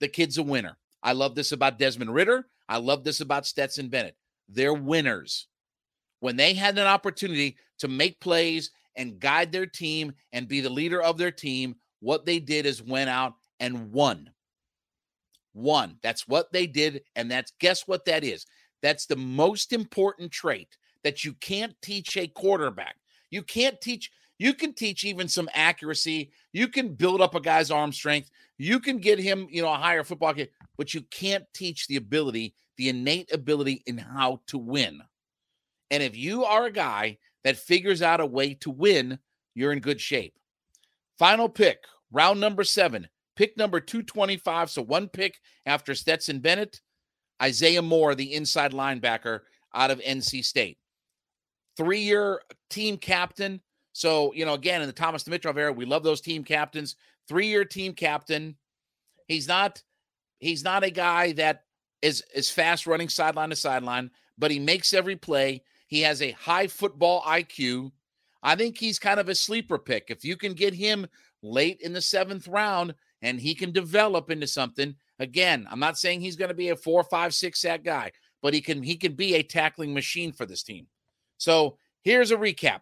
The 0.00 0.08
kid's 0.08 0.38
a 0.38 0.42
winner. 0.42 0.76
I 1.02 1.12
love 1.12 1.34
this 1.34 1.52
about 1.52 1.78
Desmond 1.78 2.14
Ridder. 2.14 2.46
I 2.68 2.78
love 2.78 3.02
this 3.02 3.20
about 3.20 3.46
Stetson 3.46 3.88
Bennett. 3.88 4.16
They're 4.48 4.74
winners. 4.74 5.48
When 6.20 6.36
they 6.36 6.54
had 6.54 6.76
an 6.78 6.86
opportunity 6.86 7.56
to 7.78 7.88
make 7.88 8.20
plays 8.20 8.70
and 8.96 9.18
guide 9.18 9.50
their 9.50 9.66
team 9.66 10.12
and 10.32 10.48
be 10.48 10.60
the 10.60 10.70
leader 10.70 11.00
of 11.00 11.16
their 11.16 11.30
team, 11.30 11.76
what 12.00 12.26
they 12.26 12.38
did 12.38 12.66
is 12.66 12.82
went 12.82 13.08
out 13.08 13.34
and 13.58 13.90
won. 13.92 14.30
Won. 15.54 15.96
That's 16.02 16.28
what 16.28 16.52
they 16.52 16.66
did. 16.66 17.02
And 17.16 17.30
that's 17.30 17.52
guess 17.58 17.88
what 17.88 18.04
that 18.04 18.22
is? 18.22 18.44
That's 18.82 19.06
the 19.06 19.16
most 19.16 19.72
important 19.72 20.30
trait 20.30 20.76
that 21.04 21.24
you 21.24 21.32
can't 21.34 21.74
teach 21.82 22.16
a 22.16 22.26
quarterback. 22.28 22.96
You 23.30 23.42
can't 23.42 23.80
teach, 23.80 24.10
you 24.38 24.54
can 24.54 24.72
teach 24.72 25.04
even 25.04 25.28
some 25.28 25.48
accuracy. 25.54 26.30
You 26.52 26.68
can 26.68 26.94
build 26.94 27.20
up 27.20 27.34
a 27.34 27.40
guy's 27.40 27.70
arm 27.70 27.92
strength. 27.92 28.30
You 28.56 28.80
can 28.80 28.98
get 28.98 29.18
him, 29.18 29.48
you 29.50 29.62
know, 29.62 29.72
a 29.72 29.76
higher 29.76 30.04
football 30.04 30.32
game, 30.32 30.48
but 30.76 30.94
you 30.94 31.02
can't 31.10 31.44
teach 31.54 31.86
the 31.86 31.96
ability, 31.96 32.54
the 32.76 32.88
innate 32.88 33.32
ability 33.32 33.82
in 33.86 33.98
how 33.98 34.40
to 34.48 34.58
win. 34.58 35.00
And 35.90 36.02
if 36.02 36.16
you 36.16 36.44
are 36.44 36.66
a 36.66 36.72
guy 36.72 37.18
that 37.44 37.56
figures 37.56 38.02
out 38.02 38.20
a 38.20 38.26
way 38.26 38.54
to 38.54 38.70
win, 38.70 39.18
you're 39.54 39.72
in 39.72 39.80
good 39.80 40.00
shape. 40.00 40.34
Final 41.18 41.48
pick, 41.48 41.78
round 42.12 42.40
number 42.40 42.64
seven, 42.64 43.08
pick 43.36 43.56
number 43.56 43.80
225. 43.80 44.70
So 44.70 44.82
one 44.82 45.08
pick 45.08 45.38
after 45.66 45.94
Stetson 45.94 46.40
Bennett, 46.40 46.80
Isaiah 47.42 47.82
Moore, 47.82 48.14
the 48.14 48.34
inside 48.34 48.72
linebacker 48.72 49.40
out 49.74 49.90
of 49.90 50.00
NC 50.00 50.44
State. 50.44 50.78
Three 51.78 52.00
year 52.00 52.42
team 52.68 52.98
captain. 52.98 53.60
So, 53.92 54.34
you 54.34 54.44
know, 54.44 54.54
again, 54.54 54.82
in 54.82 54.88
the 54.88 54.92
Thomas 54.92 55.22
Dimitroff 55.22 55.56
era, 55.56 55.72
we 55.72 55.86
love 55.86 56.02
those 56.02 56.20
team 56.20 56.42
captains. 56.42 56.96
Three 57.28 57.46
year 57.46 57.64
team 57.64 57.94
captain. 57.94 58.56
He's 59.28 59.46
not 59.46 59.80
he's 60.40 60.64
not 60.64 60.82
a 60.82 60.90
guy 60.90 61.32
that 61.34 61.62
is 62.02 62.22
is 62.34 62.50
fast 62.50 62.86
running 62.86 63.08
sideline 63.08 63.50
to 63.50 63.56
sideline, 63.56 64.10
but 64.36 64.50
he 64.50 64.58
makes 64.58 64.92
every 64.92 65.14
play. 65.14 65.62
He 65.86 66.00
has 66.00 66.20
a 66.20 66.32
high 66.32 66.66
football 66.66 67.22
IQ. 67.22 67.92
I 68.42 68.56
think 68.56 68.76
he's 68.76 68.98
kind 68.98 69.20
of 69.20 69.28
a 69.28 69.34
sleeper 69.34 69.78
pick. 69.78 70.06
If 70.08 70.24
you 70.24 70.36
can 70.36 70.54
get 70.54 70.74
him 70.74 71.06
late 71.42 71.80
in 71.80 71.92
the 71.92 72.00
seventh 72.00 72.48
round 72.48 72.94
and 73.22 73.40
he 73.40 73.54
can 73.54 73.72
develop 73.72 74.30
into 74.30 74.46
something, 74.48 74.96
again, 75.20 75.66
I'm 75.70 75.80
not 75.80 75.98
saying 75.98 76.20
he's 76.20 76.36
going 76.36 76.50
to 76.50 76.54
be 76.54 76.70
a 76.70 76.76
four, 76.76 77.04
five, 77.04 77.34
six 77.34 77.60
sack 77.60 77.84
guy, 77.84 78.10
but 78.42 78.52
he 78.52 78.60
can 78.60 78.82
he 78.82 78.96
can 78.96 79.12
be 79.12 79.36
a 79.36 79.42
tackling 79.42 79.94
machine 79.94 80.32
for 80.32 80.44
this 80.44 80.64
team. 80.64 80.88
So 81.38 81.78
here's 82.02 82.30
a 82.30 82.36
recap. 82.36 82.80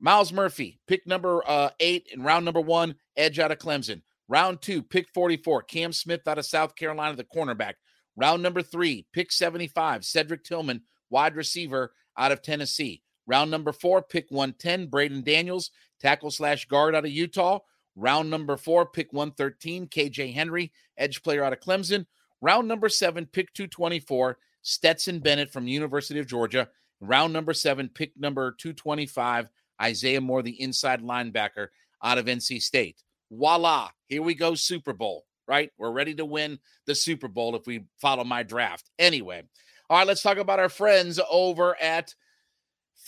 Myles 0.00 0.32
Murphy, 0.32 0.80
pick 0.86 1.06
number 1.06 1.42
uh, 1.48 1.70
eight 1.78 2.08
in 2.12 2.22
round 2.22 2.44
number 2.44 2.60
one, 2.60 2.96
edge 3.16 3.38
out 3.38 3.52
of 3.52 3.58
Clemson. 3.58 4.02
Round 4.28 4.60
two, 4.60 4.82
pick 4.82 5.08
44, 5.14 5.62
Cam 5.62 5.92
Smith 5.92 6.26
out 6.26 6.38
of 6.38 6.46
South 6.46 6.74
Carolina, 6.74 7.16
the 7.16 7.24
cornerback. 7.24 7.74
Round 8.16 8.42
number 8.42 8.62
three, 8.62 9.06
pick 9.12 9.30
75, 9.30 10.04
Cedric 10.04 10.44
Tillman, 10.44 10.82
wide 11.10 11.36
receiver 11.36 11.92
out 12.18 12.32
of 12.32 12.42
Tennessee. 12.42 13.02
Round 13.26 13.50
number 13.50 13.72
four, 13.72 14.02
pick 14.02 14.26
110, 14.30 14.88
Braeden 14.88 15.22
Daniels, 15.22 15.70
tackle 16.00 16.30
slash 16.30 16.66
guard 16.66 16.94
out 16.94 17.04
of 17.04 17.10
Utah. 17.10 17.60
Round 17.94 18.28
number 18.28 18.56
four, 18.56 18.86
pick 18.86 19.12
113, 19.12 19.86
KJ 19.86 20.34
Henry, 20.34 20.72
edge 20.96 21.22
player 21.22 21.44
out 21.44 21.52
of 21.52 21.60
Clemson. 21.60 22.06
Round 22.40 22.66
number 22.66 22.88
seven, 22.88 23.26
pick 23.26 23.52
224, 23.54 24.38
Stetson 24.62 25.20
Bennett 25.20 25.52
from 25.52 25.68
University 25.68 26.18
of 26.18 26.26
Georgia. 26.26 26.68
Round 27.02 27.32
number 27.32 27.52
seven, 27.52 27.88
pick 27.88 28.12
number 28.16 28.52
225, 28.52 29.48
Isaiah 29.82 30.20
Moore, 30.20 30.42
the 30.42 30.60
inside 30.60 31.02
linebacker 31.02 31.68
out 32.02 32.16
of 32.16 32.26
NC 32.26 32.62
State. 32.62 33.02
Voila, 33.30 33.88
here 34.06 34.22
we 34.22 34.34
go, 34.34 34.54
Super 34.54 34.92
Bowl, 34.92 35.24
right? 35.48 35.72
We're 35.78 35.90
ready 35.90 36.14
to 36.14 36.24
win 36.24 36.60
the 36.86 36.94
Super 36.94 37.26
Bowl 37.26 37.56
if 37.56 37.66
we 37.66 37.86
follow 38.00 38.22
my 38.22 38.44
draft. 38.44 38.88
Anyway, 39.00 39.42
all 39.90 39.98
right, 39.98 40.06
let's 40.06 40.22
talk 40.22 40.38
about 40.38 40.60
our 40.60 40.68
friends 40.68 41.18
over 41.28 41.76
at 41.82 42.14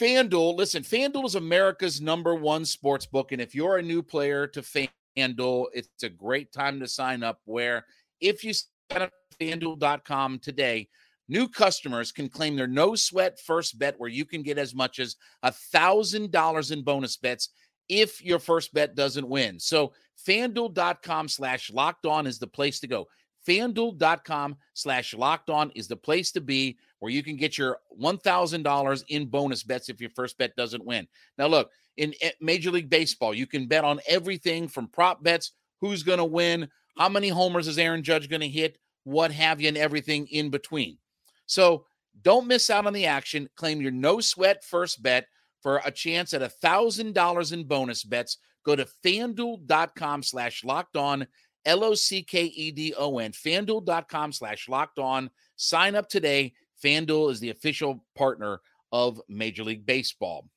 FanDuel. 0.00 0.56
Listen, 0.56 0.82
FanDuel 0.82 1.26
is 1.26 1.36
America's 1.36 2.00
number 2.00 2.34
one 2.34 2.64
sports 2.64 3.06
book. 3.06 3.30
And 3.30 3.40
if 3.40 3.54
you're 3.54 3.76
a 3.76 3.82
new 3.82 4.02
player 4.02 4.48
to 4.48 4.88
FanDuel, 5.16 5.66
it's 5.72 6.02
a 6.02 6.08
great 6.08 6.52
time 6.52 6.80
to 6.80 6.88
sign 6.88 7.22
up. 7.22 7.40
Where 7.44 7.86
if 8.20 8.42
you 8.42 8.54
sign 8.54 9.02
up 9.02 9.12
FanDuel.com 9.40 10.40
today, 10.40 10.88
new 11.28 11.48
customers 11.48 12.12
can 12.12 12.28
claim 12.28 12.56
their 12.56 12.66
no 12.66 12.94
sweat 12.94 13.38
first 13.40 13.78
bet 13.78 13.98
where 13.98 14.10
you 14.10 14.24
can 14.24 14.42
get 14.42 14.58
as 14.58 14.74
much 14.74 14.98
as 14.98 15.16
a 15.42 15.52
thousand 15.52 16.30
dollars 16.30 16.70
in 16.70 16.82
bonus 16.82 17.16
bets 17.16 17.50
if 17.88 18.24
your 18.24 18.38
first 18.38 18.72
bet 18.72 18.94
doesn't 18.94 19.28
win. 19.28 19.58
So 19.58 19.92
fanduel.com 20.26 21.28
slash 21.28 21.70
locked 21.70 22.06
on 22.06 22.26
is 22.26 22.38
the 22.38 22.46
place 22.46 22.80
to 22.80 22.86
go 22.86 23.08
fanduel.com 23.46 24.56
slash 24.74 25.14
locked 25.14 25.50
on 25.50 25.70
is 25.74 25.88
the 25.88 25.96
place 25.96 26.32
to 26.32 26.40
be 26.40 26.78
where 27.00 27.12
you 27.12 27.22
can 27.22 27.36
get 27.36 27.58
your 27.58 27.78
$1,000 28.00 29.04
in 29.08 29.26
bonus 29.26 29.62
bets 29.62 29.88
if 29.88 30.00
your 30.00 30.10
first 30.10 30.38
bet 30.38 30.56
doesn't 30.56 30.84
win. 30.84 31.06
Now, 31.38 31.46
look, 31.46 31.70
in 31.96 32.14
eh, 32.20 32.30
Major 32.40 32.70
League 32.70 32.90
Baseball, 32.90 33.34
you 33.34 33.46
can 33.46 33.66
bet 33.66 33.84
on 33.84 34.00
everything 34.08 34.68
from 34.68 34.88
prop 34.88 35.22
bets, 35.22 35.52
who's 35.80 36.02
going 36.02 36.18
to 36.18 36.24
win, 36.24 36.68
how 36.96 37.08
many 37.08 37.28
homers 37.28 37.68
is 37.68 37.78
Aaron 37.78 38.02
Judge 38.02 38.28
going 38.28 38.40
to 38.40 38.48
hit, 38.48 38.78
what 39.04 39.30
have 39.32 39.60
you, 39.60 39.68
and 39.68 39.76
everything 39.76 40.26
in 40.28 40.50
between. 40.50 40.96
So 41.46 41.86
don't 42.22 42.46
miss 42.46 42.70
out 42.70 42.86
on 42.86 42.92
the 42.92 43.06
action. 43.06 43.48
Claim 43.56 43.80
your 43.80 43.90
no 43.90 44.20
sweat 44.20 44.64
first 44.64 45.02
bet 45.02 45.26
for 45.62 45.80
a 45.84 45.90
chance 45.90 46.34
at 46.34 46.42
a 46.42 46.52
$1,000 46.62 47.52
in 47.52 47.64
bonus 47.64 48.04
bets. 48.04 48.38
Go 48.64 48.76
to 48.76 48.86
fanduel.com 49.04 50.22
slash 50.22 50.64
locked 50.64 50.96
on 50.96 51.26
L 51.66 51.84
O 51.84 51.94
C 51.94 52.22
K 52.22 52.44
E 52.44 52.70
D 52.70 52.94
O 52.96 53.18
N, 53.18 53.32
fanduel.com 53.32 54.32
slash 54.32 54.68
locked 54.68 54.98
on. 54.98 55.30
Sign 55.56 55.94
up 55.94 56.08
today. 56.08 56.52
FanDuel 56.82 57.30
is 57.30 57.40
the 57.40 57.50
official 57.50 58.04
partner 58.14 58.60
of 58.92 59.20
Major 59.28 59.64
League 59.64 59.86
Baseball. 59.86 60.48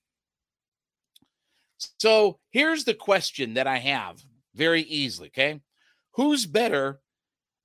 So 2.00 2.39
here's 2.50 2.84
the 2.84 2.94
question 2.94 3.53
that 3.53 3.67
I 3.67 3.77
have 3.77 4.22
very 4.56 4.82
easily. 4.82 5.29
Okay. 5.29 5.62
Who's 6.13 6.46
better 6.46 7.00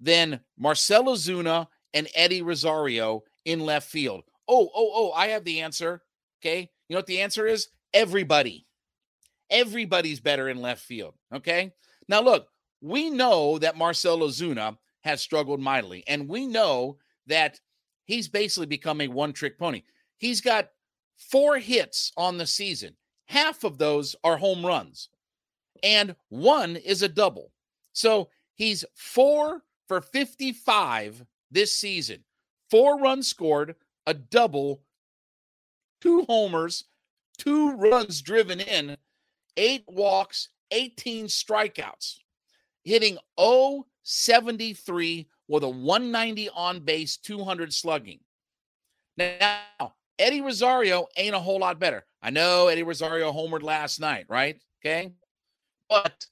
than 0.00 0.40
Marcell 0.58 1.04
Ozuna 1.04 1.66
and 1.94 2.08
Eddie 2.14 2.42
Rosario 2.42 3.22
in 3.44 3.60
left 3.60 3.90
field? 3.90 4.24
Oh, 4.48 4.70
oh, 4.74 4.90
oh, 4.94 5.12
I 5.12 5.28
have 5.28 5.44
the 5.44 5.60
answer. 5.60 6.02
Okay. 6.40 6.70
You 6.88 6.94
know 6.94 6.98
what 6.98 7.06
the 7.06 7.20
answer 7.20 7.46
is? 7.46 7.68
Everybody. 7.94 8.66
Everybody's 9.50 10.20
better 10.20 10.48
in 10.48 10.60
left 10.60 10.82
field. 10.82 11.14
Okay. 11.34 11.72
Now, 12.08 12.20
look, 12.20 12.48
we 12.80 13.10
know 13.10 13.58
that 13.58 13.76
Marcell 13.76 14.18
Ozuna 14.18 14.76
has 15.02 15.20
struggled 15.20 15.60
mightily, 15.60 16.04
and 16.06 16.28
we 16.28 16.46
know 16.46 16.98
that 17.26 17.60
he's 18.04 18.28
basically 18.28 18.66
become 18.66 19.00
a 19.00 19.08
one 19.08 19.32
trick 19.32 19.58
pony. 19.58 19.82
He's 20.18 20.40
got 20.40 20.70
four 21.16 21.58
hits 21.58 22.12
on 22.16 22.38
the 22.38 22.46
season, 22.46 22.96
half 23.26 23.64
of 23.64 23.78
those 23.78 24.16
are 24.24 24.36
home 24.36 24.64
runs, 24.64 25.08
and 25.82 26.14
one 26.28 26.76
is 26.76 27.02
a 27.02 27.08
double. 27.08 27.52
So 27.92 28.28
he's 28.54 28.84
four 28.94 29.62
for 29.88 30.00
55 30.00 31.24
this 31.52 31.72
season, 31.74 32.24
four 32.70 32.98
runs 32.98 33.28
scored, 33.28 33.76
a 34.06 34.14
double, 34.14 34.82
two 36.00 36.24
homers, 36.28 36.84
two 37.38 37.76
runs 37.76 38.20
driven 38.20 38.60
in, 38.60 38.96
eight 39.56 39.84
walks, 39.86 40.48
18 40.72 41.26
strikeouts 41.26 42.18
hitting 42.84 43.18
073 44.02 45.28
with 45.48 45.64
a 45.64 45.68
190 45.68 46.48
on 46.50 46.80
base, 46.80 47.16
200 47.16 47.72
slugging. 47.72 48.20
Now, 49.16 49.94
Eddie 50.18 50.40
Rosario 50.40 51.06
ain't 51.16 51.34
a 51.34 51.40
whole 51.40 51.60
lot 51.60 51.78
better. 51.78 52.04
I 52.22 52.30
know 52.30 52.68
Eddie 52.68 52.82
Rosario 52.82 53.32
homered 53.32 53.62
last 53.62 54.00
night, 54.00 54.26
right? 54.28 54.60
Okay. 54.80 55.12
But 55.88 56.26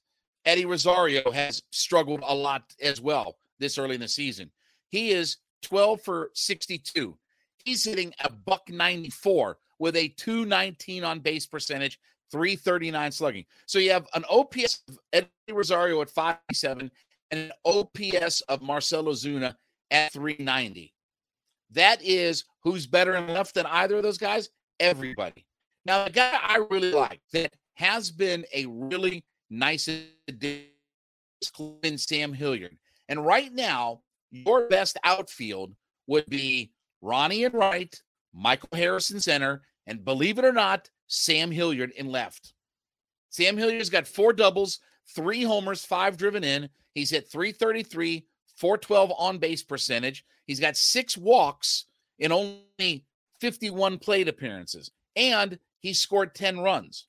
Eddie 0.45 0.65
Rosario 0.65 1.29
has 1.31 1.61
struggled 1.71 2.21
a 2.25 2.33
lot 2.33 2.63
as 2.81 2.99
well 2.99 3.37
this 3.59 3.77
early 3.77 3.95
in 3.95 4.01
the 4.01 4.07
season. 4.07 4.49
He 4.91 5.11
is 5.11 5.37
12 5.63 6.01
for 6.01 6.31
62. 6.33 7.17
He's 7.63 7.83
hitting 7.83 8.13
a 8.23 8.31
buck 8.31 8.69
94 8.69 9.57
with 9.79 9.95
a 9.95 10.09
219 10.09 11.03
on 11.03 11.19
base 11.19 11.45
percentage 11.45 11.99
339 12.31 13.11
slugging. 13.11 13.45
So 13.65 13.79
you 13.79 13.91
have 13.91 14.07
an 14.13 14.23
OPS 14.29 14.83
of 14.87 14.99
Eddie 15.11 15.27
Rosario 15.51 16.01
at 16.01 16.09
57 16.09 16.91
and 17.31 17.39
an 17.39 17.51
OPS 17.65 18.41
of 18.41 18.61
Marcell 18.61 19.05
Ozuna 19.05 19.55
at 19.89 20.13
390. 20.13 20.93
That 21.71 22.01
is 22.03 22.43
who's 22.63 22.85
better 22.85 23.15
enough 23.15 23.53
than 23.53 23.65
either 23.65 23.97
of 23.97 24.03
those 24.03 24.17
guys? 24.17 24.49
Everybody. 24.79 25.45
Now, 25.85 26.05
the 26.05 26.11
guy 26.11 26.37
I 26.41 26.63
really 26.69 26.91
like 26.91 27.21
that 27.33 27.53
has 27.75 28.11
been 28.11 28.45
a 28.53 28.65
really 28.67 29.23
nice 29.49 29.89
addition 30.27 30.67
is 31.83 32.03
Sam 32.03 32.33
Hilliard. 32.33 32.77
And 33.09 33.25
right 33.25 33.51
now, 33.51 34.01
your 34.31 34.67
best 34.67 34.97
outfield 35.03 35.75
would 36.07 36.27
be 36.29 36.71
Ronnie 37.01 37.43
and 37.43 37.53
right, 37.53 37.95
Michael 38.33 38.69
Harrison 38.73 39.19
center, 39.19 39.61
and 39.87 40.05
believe 40.05 40.39
it 40.39 40.45
or 40.45 40.53
not, 40.53 40.89
Sam 41.07 41.51
Hilliard 41.51 41.91
in 41.91 42.07
left. 42.07 42.53
Sam 43.29 43.57
Hilliard's 43.57 43.89
got 43.89 44.07
four 44.07 44.33
doubles, 44.33 44.79
three 45.15 45.43
homers, 45.43 45.85
five 45.85 46.17
driven 46.17 46.43
in. 46.43 46.69
He's 46.93 47.09
hit 47.09 47.29
333, 47.31 48.25
412 48.55 49.11
on 49.17 49.37
base 49.37 49.63
percentage. 49.63 50.25
He's 50.45 50.59
got 50.59 50.77
six 50.77 51.17
walks 51.17 51.85
in 52.19 52.31
only 52.31 53.05
51 53.39 53.97
plate 53.97 54.27
appearances, 54.27 54.91
and 55.15 55.57
he 55.79 55.93
scored 55.93 56.35
10 56.35 56.59
runs. 56.59 57.07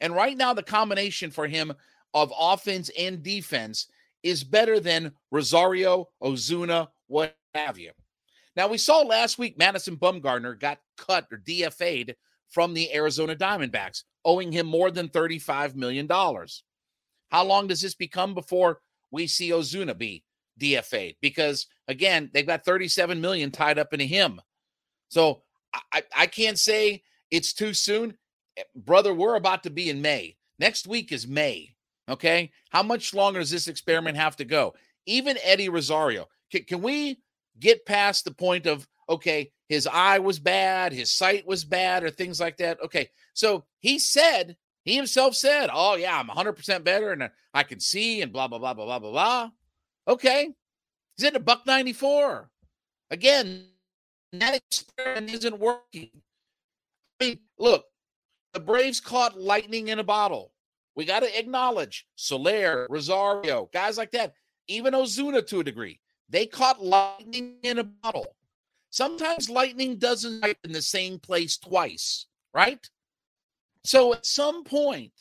And 0.00 0.14
right 0.14 0.36
now, 0.36 0.54
the 0.54 0.62
combination 0.62 1.30
for 1.30 1.46
him 1.46 1.72
of 2.12 2.32
offense 2.38 2.90
and 2.98 3.22
defense 3.22 3.88
is 4.24 4.42
better 4.42 4.80
than 4.80 5.12
Rosario, 5.30 6.08
Ozuna, 6.20 6.88
what 7.06 7.36
have 7.54 7.78
you. 7.78 7.92
Now, 8.56 8.68
we 8.68 8.78
saw 8.78 9.02
last 9.02 9.38
week 9.38 9.58
Madison 9.58 9.96
Bumgarner 9.96 10.58
got 10.58 10.80
cut 10.96 11.26
or 11.30 11.38
DFA'd 11.38 12.16
from 12.50 12.72
the 12.72 12.92
Arizona 12.94 13.36
Diamondbacks, 13.36 14.04
owing 14.24 14.50
him 14.50 14.66
more 14.66 14.90
than 14.90 15.08
$35 15.08 15.74
million. 15.74 16.08
How 16.08 17.44
long 17.44 17.66
does 17.66 17.82
this 17.82 17.94
become 17.94 18.34
before 18.34 18.80
we 19.10 19.26
see 19.26 19.50
Ozuna 19.50 19.96
be 19.96 20.24
DFA'd? 20.60 21.16
Because 21.20 21.66
again, 21.88 22.30
they've 22.32 22.46
got 22.46 22.64
37 22.64 23.20
million 23.20 23.50
tied 23.50 23.78
up 23.78 23.92
into 23.92 24.06
him. 24.06 24.40
So 25.08 25.42
I, 25.92 26.02
I 26.16 26.26
can't 26.26 26.58
say 26.58 27.02
it's 27.30 27.52
too 27.52 27.74
soon. 27.74 28.16
Eh, 28.56 28.62
brother, 28.74 29.12
we're 29.12 29.34
about 29.34 29.64
to 29.64 29.70
be 29.70 29.90
in 29.90 30.00
May. 30.00 30.36
Next 30.58 30.86
week 30.86 31.10
is 31.10 31.26
May. 31.26 31.73
Okay. 32.08 32.50
How 32.70 32.82
much 32.82 33.14
longer 33.14 33.40
does 33.40 33.50
this 33.50 33.68
experiment 33.68 34.16
have 34.16 34.36
to 34.36 34.44
go? 34.44 34.74
Even 35.06 35.38
Eddie 35.42 35.68
Rosario, 35.68 36.28
can, 36.50 36.64
can 36.64 36.82
we 36.82 37.20
get 37.58 37.86
past 37.86 38.24
the 38.24 38.32
point 38.32 38.66
of, 38.66 38.86
okay, 39.08 39.52
his 39.68 39.86
eye 39.86 40.18
was 40.18 40.38
bad, 40.38 40.92
his 40.92 41.10
sight 41.12 41.46
was 41.46 41.64
bad, 41.64 42.04
or 42.04 42.10
things 42.10 42.40
like 42.40 42.56
that. 42.58 42.80
Okay. 42.82 43.08
So 43.32 43.64
he 43.80 43.98
said, 43.98 44.56
he 44.84 44.96
himself 44.96 45.34
said, 45.34 45.70
Oh, 45.72 45.96
yeah, 45.96 46.18
I'm 46.18 46.28
100% 46.28 46.84
better 46.84 47.12
and 47.12 47.22
uh, 47.22 47.28
I 47.54 47.62
can 47.62 47.80
see 47.80 48.20
and 48.22 48.32
blah, 48.32 48.48
blah, 48.48 48.58
blah, 48.58 48.74
blah, 48.74 48.84
blah, 48.84 48.98
blah, 48.98 49.10
blah. 49.10 49.50
Okay. 50.06 50.50
He's 51.16 51.24
at 51.24 51.36
a 51.36 51.40
buck 51.40 51.66
94. 51.66 52.50
Again, 53.10 53.66
that 54.32 54.56
experiment 54.56 55.32
isn't 55.32 55.58
working. 55.58 56.10
I 57.20 57.24
mean, 57.24 57.38
look, 57.58 57.84
the 58.52 58.60
Braves 58.60 59.00
caught 59.00 59.40
lightning 59.40 59.88
in 59.88 59.98
a 59.98 60.04
bottle. 60.04 60.52
We 60.96 61.04
got 61.04 61.20
to 61.20 61.38
acknowledge 61.38 62.06
Soler, 62.16 62.86
Rosario, 62.88 63.68
guys 63.72 63.98
like 63.98 64.12
that, 64.12 64.34
even 64.68 64.94
Ozuna 64.94 65.46
to 65.48 65.60
a 65.60 65.64
degree. 65.64 66.00
They 66.28 66.46
caught 66.46 66.82
lightning 66.82 67.56
in 67.62 67.78
a 67.78 67.84
bottle. 67.84 68.36
Sometimes 68.90 69.50
lightning 69.50 69.96
doesn't 69.96 70.38
strike 70.38 70.58
in 70.62 70.72
the 70.72 70.82
same 70.82 71.18
place 71.18 71.58
twice, 71.58 72.26
right? 72.54 72.88
So 73.82 74.14
at 74.14 74.24
some 74.24 74.64
point, 74.64 75.12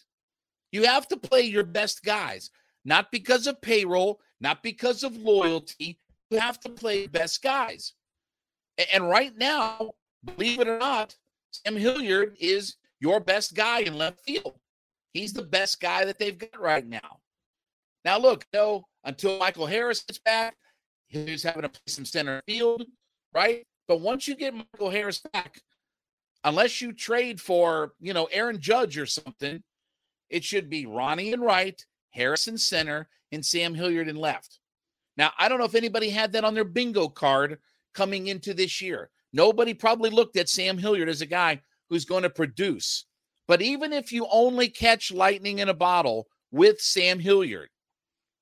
you 0.72 0.86
have 0.86 1.08
to 1.10 1.18
play 1.18 1.42
your 1.42 1.64
best 1.64 2.04
guys, 2.04 2.52
not 2.86 3.12
because 3.12 3.48
of 3.48 3.62
payroll, 3.62 4.20
not 4.40 4.64
because 4.64 5.04
of 5.04 5.16
loyalty. 5.18 6.00
You 6.30 6.40
have 6.40 6.60
to 6.62 6.70
play 6.70 7.08
best 7.08 7.42
guys. 7.42 7.94
And 8.94 9.08
right 9.08 9.36
now, 9.38 9.94
believe 10.24 10.60
it 10.60 10.68
or 10.68 10.80
not, 10.80 11.16
Sam 11.52 11.76
Hilliard 11.76 12.38
is 12.40 12.78
your 13.00 13.20
best 13.20 13.54
guy 13.54 13.80
in 13.80 13.98
left 13.98 14.22
field. 14.22 14.56
He's 15.14 15.34
the 15.34 15.44
best 15.44 15.80
guy 15.80 16.06
that 16.06 16.20
they've 16.20 16.38
got 16.38 16.60
right 16.60 16.86
now. 16.86 17.20
Now, 18.04 18.18
look, 18.18 18.46
no, 18.54 18.86
until 19.04 19.38
Michael 19.38 19.68
Harris 19.68 20.02
gets 20.02 20.20
back, 20.20 20.56
he's 21.08 21.44
having 21.44 21.62
to 21.62 21.70
play 21.70 21.82
some 21.88 22.06
center 22.06 22.42
field, 22.48 22.84
right? 23.34 23.66
But 23.88 24.02
once 24.02 24.28
you 24.28 24.36
get 24.36 24.54
Michael 24.54 24.90
Harris 24.90 25.22
back, 25.34 25.62
unless 26.44 26.82
you 26.82 26.92
trade 26.92 27.40
for, 27.40 27.94
you 28.00 28.14
know, 28.14 28.26
Aaron 28.26 28.60
Judge 28.60 28.98
or 28.98 29.06
something, 29.06 29.62
it 30.30 30.44
should 30.44 30.70
be 30.70 30.86
Ronnie 30.86 31.32
and 31.32 31.44
right, 31.44 31.80
Harrison 32.12 32.58
center, 32.58 33.08
and 33.32 33.46
Sam 33.46 33.74
Hilliard 33.74 34.08
in 34.08 34.16
left. 34.16 34.60
Now, 35.16 35.32
I 35.38 35.48
don't 35.48 35.60
know 35.60 35.66
if 35.66 35.76
anybody 35.76 36.10
had 36.10 36.32
that 36.34 36.44
on 36.44 36.56
their 36.56 36.64
bingo 36.64 37.08
card 37.08 37.60
coming 37.94 38.28
into 38.28 38.54
this 38.54 38.82
year. 38.82 39.12
Nobody 39.32 39.74
probably 39.74 40.10
looked 40.10 40.38
at 40.38 40.50
Sam 40.50 40.78
Hilliard 40.78 41.10
as 41.10 41.22
a 41.22 41.28
guy 41.28 41.62
who's 41.90 42.06
going 42.06 42.24
to 42.24 42.30
produce. 42.30 43.06
But 43.48 43.62
even 43.62 43.94
if 43.94 44.12
you 44.12 44.28
only 44.32 44.70
catch 44.70 45.12
lightning 45.12 45.60
in 45.60 45.70
a 45.70 45.74
bottle 45.74 46.28
with 46.52 46.80
Sam 46.80 47.20
Hilliard, 47.20 47.70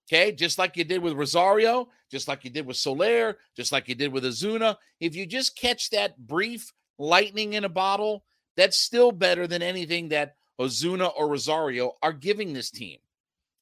okay, 0.08 0.32
just 0.32 0.58
like 0.58 0.78
you 0.78 0.84
did 0.84 1.02
with 1.02 1.14
Rosario, 1.14 1.90
just 2.12 2.28
like 2.28 2.44
you 2.44 2.50
did 2.50 2.66
with 2.66 2.78
Soler, 2.78 3.38
just 3.56 3.72
like 3.72 3.88
you 3.88 3.96
did 3.96 4.12
with 4.12 4.24
Ozuna, 4.24 4.76
if 5.00 5.16
you 5.16 5.26
just 5.26 5.58
catch 5.58 5.90
that 5.90 6.18
brief 6.28 6.72
lightning 6.98 7.54
in 7.54 7.64
a 7.64 7.70
bottle, 7.70 8.24
that's 8.58 8.78
still 8.78 9.12
better 9.12 9.48
than 9.48 9.62
anything 9.62 10.10
that 10.10 10.36
Ozuna 10.60 11.12
or 11.18 11.30
Rosario 11.30 11.94
are 12.04 12.14
giving 12.14 12.54
this 12.54 12.70
team. 12.70 13.00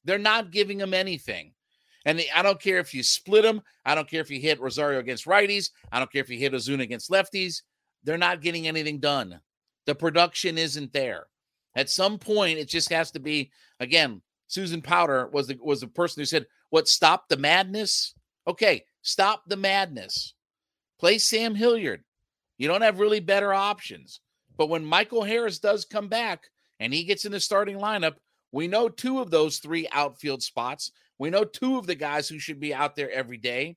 They're 0.04 0.18
not 0.18 0.50
giving 0.50 0.78
them 0.78 0.92
anything. 0.92 1.52
And 2.04 2.22
I 2.34 2.42
don't 2.42 2.60
care 2.60 2.78
if 2.78 2.94
you 2.94 3.02
split 3.02 3.42
them. 3.42 3.62
I 3.84 3.94
don't 3.94 4.08
care 4.08 4.20
if 4.20 4.30
you 4.30 4.40
hit 4.40 4.60
Rosario 4.60 4.98
against 4.98 5.26
righties. 5.26 5.70
I 5.92 5.98
don't 5.98 6.10
care 6.10 6.22
if 6.22 6.30
you 6.30 6.38
hit 6.38 6.52
Ozuna 6.52 6.82
against 6.82 7.10
lefties. 7.10 7.62
They're 8.04 8.18
not 8.18 8.40
getting 8.40 8.66
anything 8.66 8.98
done. 8.98 9.40
The 9.90 9.94
production 9.96 10.56
isn't 10.56 10.92
there. 10.92 11.26
At 11.74 11.90
some 11.90 12.16
point, 12.16 12.60
it 12.60 12.68
just 12.68 12.90
has 12.90 13.10
to 13.10 13.18
be 13.18 13.50
again. 13.80 14.22
Susan 14.46 14.80
Powter 14.80 15.28
was 15.32 15.48
the 15.48 15.58
was 15.60 15.80
the 15.80 15.88
person 15.88 16.20
who 16.20 16.26
said, 16.26 16.46
"What 16.68 16.86
stopped 16.86 17.28
the 17.28 17.36
madness?" 17.36 18.14
Okay, 18.46 18.84
stop 19.02 19.42
the 19.48 19.56
madness. 19.56 20.34
Play 21.00 21.18
Sam 21.18 21.56
Hilliard. 21.56 22.04
You 22.56 22.68
don't 22.68 22.82
have 22.82 23.00
really 23.00 23.18
better 23.18 23.52
options. 23.52 24.20
But 24.56 24.68
when 24.68 24.84
Michael 24.84 25.24
Harris 25.24 25.58
does 25.58 25.84
come 25.84 26.06
back 26.06 26.44
and 26.78 26.94
he 26.94 27.02
gets 27.02 27.24
in 27.24 27.32
the 27.32 27.40
starting 27.40 27.78
lineup, 27.78 28.14
we 28.52 28.68
know 28.68 28.88
two 28.88 29.18
of 29.18 29.32
those 29.32 29.58
three 29.58 29.88
outfield 29.90 30.40
spots. 30.40 30.92
We 31.18 31.30
know 31.30 31.42
two 31.42 31.78
of 31.78 31.88
the 31.88 31.96
guys 31.96 32.28
who 32.28 32.38
should 32.38 32.60
be 32.60 32.72
out 32.72 32.94
there 32.94 33.10
every 33.10 33.38
day. 33.38 33.76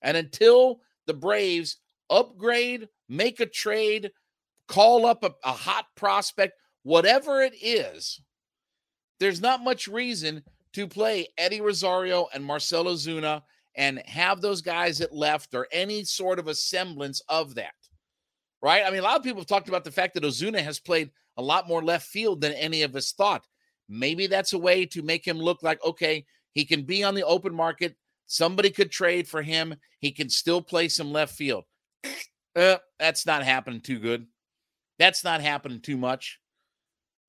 And 0.00 0.16
until 0.16 0.80
the 1.04 1.12
Braves 1.12 1.76
upgrade, 2.08 2.88
make 3.06 3.40
a 3.40 3.44
trade, 3.44 4.12
call 4.68 5.06
up 5.06 5.24
a, 5.24 5.32
a 5.44 5.52
hot 5.52 5.86
prospect, 5.96 6.54
whatever 6.82 7.42
it 7.42 7.54
is, 7.60 8.20
there's 9.20 9.40
not 9.40 9.62
much 9.62 9.86
reason 9.86 10.42
to 10.72 10.86
play 10.86 11.28
Eddie 11.38 11.60
Rosario 11.60 12.28
and 12.34 12.44
Marcell 12.44 12.86
Ozuna 12.86 13.42
and 13.76 13.98
have 14.06 14.40
those 14.40 14.60
guys 14.60 15.00
at 15.00 15.14
left 15.14 15.54
or 15.54 15.66
any 15.72 16.04
sort 16.04 16.38
of 16.38 16.48
a 16.48 16.54
semblance 16.54 17.22
of 17.28 17.54
that. 17.54 17.74
Right? 18.60 18.84
I 18.86 18.90
mean, 18.90 19.00
a 19.00 19.04
lot 19.04 19.16
of 19.16 19.24
people 19.24 19.40
have 19.40 19.48
talked 19.48 19.68
about 19.68 19.84
the 19.84 19.90
fact 19.90 20.14
that 20.14 20.22
Ozuna 20.22 20.60
has 20.60 20.78
played 20.78 21.10
a 21.36 21.42
lot 21.42 21.68
more 21.68 21.82
left 21.82 22.06
field 22.06 22.40
than 22.40 22.52
any 22.52 22.82
of 22.82 22.94
us 22.94 23.12
thought. 23.12 23.46
Maybe 23.88 24.26
that's 24.26 24.52
a 24.52 24.58
way 24.58 24.86
to 24.86 25.02
make 25.02 25.26
him 25.26 25.38
look 25.38 25.62
like, 25.62 25.84
okay, 25.84 26.24
he 26.52 26.64
can 26.64 26.82
be 26.82 27.02
on 27.02 27.14
the 27.14 27.24
open 27.24 27.54
market. 27.54 27.96
Somebody 28.26 28.70
could 28.70 28.90
trade 28.90 29.26
for 29.26 29.42
him. 29.42 29.74
He 29.98 30.12
can 30.12 30.28
still 30.28 30.62
play 30.62 30.88
some 30.88 31.12
left 31.12 31.34
field. 31.34 31.64
Uh, 32.54 32.76
that's 32.98 33.24
not 33.24 33.42
happening 33.42 33.80
too 33.80 33.98
good. 33.98 34.26
That's 35.02 35.24
not 35.24 35.40
happening 35.40 35.80
too 35.80 35.96
much. 35.96 36.38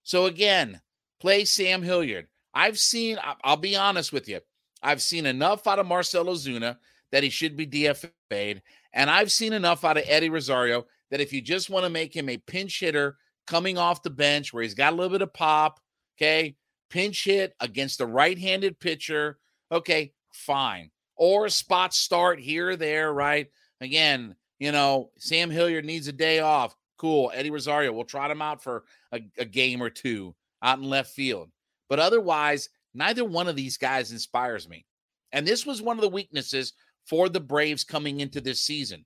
So 0.04 0.28
again, 0.28 0.80
play 1.20 1.44
Sam 1.44 1.82
Hilliard. 1.82 2.28
I've 2.54 2.78
seen, 2.78 3.18
I'll 3.44 3.58
be 3.58 3.76
honest 3.76 4.14
with 4.14 4.30
you, 4.30 4.42
I've 4.84 5.02
seen 5.02 5.26
enough 5.26 5.66
out 5.66 5.80
of 5.80 5.88
Marcell 5.88 6.26
Ozuna 6.26 6.78
that 7.12 7.24
he 7.24 7.32
should 7.32 7.58
be 7.58 7.66
DFA'd. 7.66 8.62
And 8.94 9.10
I've 9.10 9.32
seen 9.32 9.54
enough 9.54 9.84
out 9.84 9.98
of 9.98 10.04
Eddie 10.06 10.30
Rosario 10.30 10.86
that 11.10 11.20
if 11.20 11.34
you 11.34 11.42
just 11.42 11.72
want 11.72 11.84
to 11.84 11.90
make 11.90 12.16
him 12.16 12.30
a 12.30 12.38
pinch 12.38 12.80
hitter 12.80 13.18
coming 13.48 13.80
off 13.80 14.04
the 14.04 14.12
bench 14.12 14.54
where 14.54 14.62
he's 14.62 14.76
got 14.76 14.94
a 14.94 14.96
little 14.96 15.10
bit 15.10 15.24
of 15.24 15.34
pop, 15.34 15.80
Okay. 16.16 16.56
Pinch 16.92 17.24
hit 17.24 17.56
against 17.60 18.02
a 18.02 18.06
right 18.06 18.38
handed 18.38 18.80
pitcher. 18.80 19.40
Okay. 19.72 20.14
Fine. 20.32 20.92
Or 21.16 21.50
spot 21.50 21.96
start 21.96 22.40
here 22.40 22.70
or 22.70 22.76
there, 22.76 23.12
right? 23.12 23.48
Again, 23.82 24.36
you 24.60 24.72
know, 24.72 25.10
Sam 25.18 25.50
Hilliard 25.50 25.86
needs 25.86 26.08
a 26.08 26.14
day 26.14 26.40
off. 26.40 26.76
Cool. 27.04 27.34
Eddie 27.36 27.52
Rosario, 27.52 27.92
we'll 27.92 28.06
trot 28.06 28.32
him 28.32 28.42
out 28.42 28.64
for 28.64 28.86
a, 29.12 29.20
a 29.38 29.44
game 29.44 29.84
or 29.84 29.90
two 29.90 30.34
out 30.62 30.78
in 30.78 30.86
left 30.86 31.12
field. 31.12 31.50
But 31.90 32.00
otherwise, 32.00 32.70
neither 32.94 33.26
one 33.26 33.50
of 33.50 33.58
these 33.58 33.76
guys 33.76 34.14
inspires 34.14 34.70
me. 34.70 34.86
And 35.34 35.46
this 35.46 35.66
was 35.66 35.82
one 35.82 35.98
of 35.98 36.02
the 36.02 36.08
weaknesses 36.08 36.72
for 37.06 37.28
the 37.28 37.42
Braves 37.42 37.84
coming 37.84 38.22
into 38.22 38.40
this 38.40 38.62
season. 38.62 39.04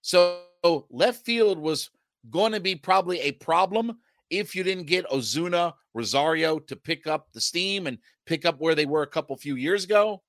So 0.00 0.44
left 0.88 1.26
field 1.26 1.58
was 1.58 1.90
going 2.30 2.52
to 2.52 2.60
be 2.60 2.74
probably 2.74 3.20
a 3.20 3.32
problem 3.32 3.98
if 4.30 4.56
you 4.56 4.62
didn't 4.62 4.86
get 4.86 5.06
Ozuna, 5.10 5.74
Rosario 5.92 6.58
to 6.58 6.74
pick 6.74 7.06
up 7.06 7.28
the 7.34 7.40
steam 7.42 7.86
and 7.86 7.98
pick 8.24 8.46
up 8.46 8.58
where 8.62 8.74
they 8.74 8.86
were 8.86 9.02
a 9.02 9.06
couple 9.06 9.36
few 9.36 9.56
years 9.56 9.84
ago. 9.84 10.22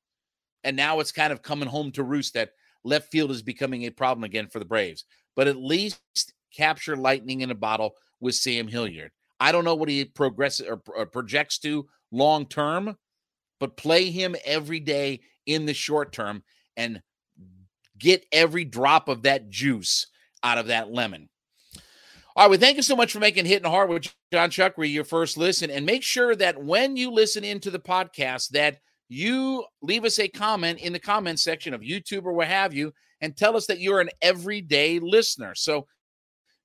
And 0.65 0.76
now 0.76 1.00
it's 1.00 1.13
kind 1.13 1.32
of 1.32 1.41
coming 1.41 1.70
home 1.70 1.89
to 1.93 2.04
roost 2.04 2.34
that 2.34 2.52
left 2.84 3.10
field 3.13 3.32
is 3.32 3.41
becoming 3.41 3.86
a 3.86 3.91
problem 3.91 4.26
again 4.26 4.48
for 4.48 4.60
the 4.60 4.65
Braves. 4.65 5.06
But 5.38 5.48
at 5.48 5.56
least 5.56 6.34
capture 6.58 6.98
lightning 6.98 7.41
in 7.41 7.52
a 7.52 7.56
bottle 7.56 7.96
with 8.20 8.36
Sam 8.36 8.67
Hilliard. 8.67 9.12
I 9.39 9.52
don't 9.52 9.63
know 9.63 9.76
what 9.76 9.89
he 9.89 10.04
progresses 10.06 10.67
or, 10.67 10.82
or 10.96 11.06
projects 11.06 11.60
to 11.60 11.88
long 12.12 12.48
term, 12.48 12.98
but 13.60 13.78
play 13.78 14.10
him 14.10 14.36
every 14.43 14.80
day 14.80 15.22
in 15.46 15.65
the 15.65 15.74
short 15.74 16.12
term 16.12 16.43
and 16.76 17.02
get 17.98 18.26
every 18.32 18.65
drop 18.65 19.08
of 19.08 19.24
that 19.24 19.50
juice 19.50 20.08
out 20.43 20.58
of 20.58 20.67
that 20.67 20.91
lemon. 20.91 21.30
All 22.36 22.43
right, 22.43 22.50
well, 22.52 22.60
thank 22.60 22.78
you 22.78 22.84
so 22.84 22.96
much 22.96 23.12
for 23.12 23.20
making 23.20 23.46
Hitting 23.46 23.70
Hard 23.70 23.89
with 23.89 24.13
Jon 24.32 24.52
Chuckery 24.52 24.93
your 24.93 25.04
first 25.04 25.38
listen. 25.38 25.72
And 25.72 25.86
make 25.86 26.04
sure 26.04 26.36
that 26.36 26.63
when 26.63 26.96
you 26.96 27.10
listen 27.12 27.43
into 27.43 27.72
the 27.72 27.80
podcast, 27.80 28.50
that 28.50 28.78
you 29.10 29.65
leave 29.82 30.06
us 30.06 30.20
a 30.20 30.28
comment 30.28 30.80
in 30.80 30.93
the 30.93 31.00
comment 31.00 31.39
section 31.39 31.74
of 31.74 31.82
YouTube 31.82 32.26
or 32.26 32.34
what 32.34 32.48
have 32.48 32.76
you, 32.76 32.93
and 33.22 33.36
tell 33.36 33.58
us 33.58 33.65
that 33.67 33.80
you're 33.80 34.02
an 34.02 34.12
everyday 34.22 35.00
listener. 35.00 35.56
So 35.56 35.88